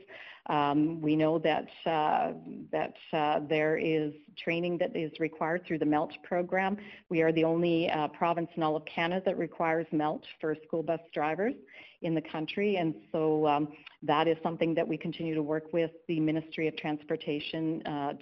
Um, 0.46 1.00
we 1.00 1.16
know 1.16 1.38
that 1.40 1.68
uh, 1.84 2.32
that 2.70 2.94
uh, 3.12 3.40
there 3.48 3.76
is 3.76 4.12
training 4.42 4.78
that 4.78 4.96
is 4.96 5.10
required 5.18 5.64
through 5.66 5.78
the 5.78 5.86
MELT 5.86 6.12
program. 6.22 6.76
We 7.10 7.22
are 7.22 7.32
the 7.32 7.44
only 7.44 7.90
uh, 7.90 8.08
province 8.08 8.48
in 8.56 8.62
all 8.62 8.76
of 8.76 8.84
Canada 8.86 9.22
that 9.26 9.38
requires 9.38 9.86
MELT 9.92 10.24
for 10.40 10.54
school 10.66 10.82
bus 10.82 11.00
drivers 11.12 11.54
in 12.00 12.14
the 12.14 12.22
country, 12.22 12.76
and 12.76 12.94
so 13.10 13.46
um, 13.46 13.68
that 14.02 14.28
is 14.28 14.36
something 14.42 14.74
that 14.74 14.86
we 14.86 14.96
continue 14.96 15.34
to 15.34 15.42
work 15.42 15.72
with 15.72 15.90
the 16.06 16.20
Ministry 16.20 16.68
of 16.68 16.76
Transportation 16.76 17.82
uh, 17.86 18.12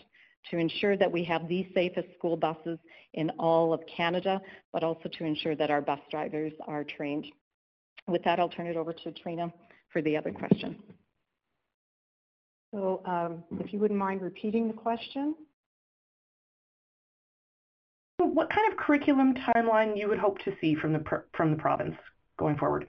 to 0.51 0.59
ensure 0.59 0.97
that 0.97 1.11
we 1.11 1.25
have 1.25 1.49
the 1.49 1.67
safest 1.75 2.09
school 2.17 2.37
buses 2.37 2.79
in 3.15 3.31
all 3.39 3.73
of 3.73 3.81
Canada, 3.95 4.41
but 4.73 4.85
also 4.85 5.09
to 5.09 5.25
ensure 5.25 5.57
that 5.57 5.71
our 5.71 5.81
bus 5.81 6.01
drivers 6.11 6.53
are 6.67 6.85
trained. 6.85 7.27
With 8.07 8.23
that, 8.25 8.39
I'll 8.39 8.49
turn 8.49 8.67
it 8.67 8.77
over 8.77 8.93
to 8.93 9.13
Trina 9.13 9.53
for 9.93 10.03
the 10.03 10.17
other 10.17 10.31
question. 10.31 10.77
So 12.73 13.03
um, 13.07 13.43
if 13.61 13.73
you 13.73 13.79
wouldn't 13.79 13.99
mind 13.99 14.23
repeating 14.23 14.69
the 14.69 14.75
question. 14.75 15.35
What 18.19 18.51
kind 18.51 18.71
of 18.71 18.79
curriculum 18.79 19.35
timeline 19.35 19.97
you 19.97 20.09
would 20.09 20.19
hope 20.19 20.39
to 20.41 20.53
see 20.61 20.75
from 20.75 20.93
the 20.93 21.03
from 21.37 21.51
the 21.51 21.57
province 21.57 21.95
going 22.39 22.57
forward? 22.57 22.89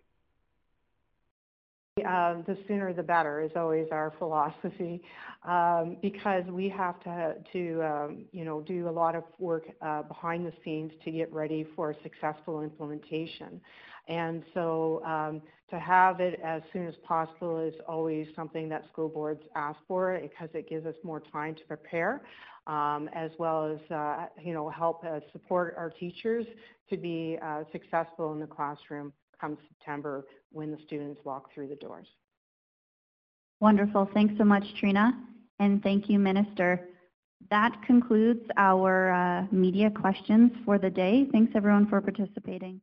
Uh, 2.05 2.41
the 2.45 2.57
sooner 2.67 2.93
the 2.93 3.01
better 3.01 3.41
is 3.41 3.51
always 3.55 3.88
our 3.91 4.13
philosophy 4.19 5.01
um, 5.47 5.97
because 6.01 6.43
we 6.45 6.69
have 6.69 6.99
to, 7.03 7.36
to 7.51 7.81
um, 7.81 8.25
you 8.31 8.45
know, 8.45 8.62
do 8.62 8.88
a 8.88 8.91
lot 8.91 9.15
of 9.15 9.23
work 9.39 9.63
uh, 9.81 10.03
behind 10.03 10.45
the 10.45 10.53
scenes 10.63 10.91
to 11.03 11.12
get 11.12 11.31
ready 11.33 11.65
for 11.75 11.95
successful 12.03 12.62
implementation. 12.62 13.60
And 14.07 14.43
so 14.53 15.03
um, 15.05 15.41
to 15.69 15.79
have 15.79 16.19
it 16.19 16.39
as 16.43 16.62
soon 16.71 16.88
as 16.88 16.93
possible 17.03 17.60
is 17.60 17.73
always 17.88 18.27
something 18.36 18.69
that 18.69 18.86
school 18.91 19.10
boards 19.10 19.41
ask 19.55 19.79
for 19.88 20.19
because 20.21 20.49
it 20.53 20.69
gives 20.69 20.86
us 20.86 20.95
more 21.03 21.21
time 21.31 21.55
to 21.55 21.63
prepare 21.67 22.21
um, 22.67 23.10
as 23.13 23.31
well 23.39 23.65
as, 23.65 23.91
uh, 23.91 24.25
you 24.41 24.53
know, 24.53 24.69
help 24.69 25.03
uh, 25.03 25.19
support 25.31 25.73
our 25.77 25.89
teachers 25.89 26.45
to 26.89 26.97
be 26.97 27.38
uh, 27.43 27.63
successful 27.71 28.33
in 28.33 28.39
the 28.39 28.47
classroom 28.47 29.12
come 29.39 29.58
September 29.67 30.26
when 30.52 30.71
the 30.71 30.78
students 30.86 31.21
walk 31.23 31.54
through 31.54 31.67
the 31.67 31.76
doors. 31.76 32.08
Wonderful. 33.60 34.10
Thanks 34.13 34.36
so 34.38 34.43
much, 34.43 34.63
Trina. 34.80 35.13
And 35.60 35.82
thank 35.82 36.10
you, 36.10 36.19
Minister. 36.19 36.89
That 37.50 37.76
concludes 37.86 38.41
our 38.58 39.12
uh, 39.12 39.47
media 39.52 39.89
questions 39.89 40.52
for 40.65 40.78
the 40.78 40.89
day. 40.89 41.28
Thanks 41.32 41.54
everyone 41.56 41.88
for 41.88 42.02
participating. 42.02 42.82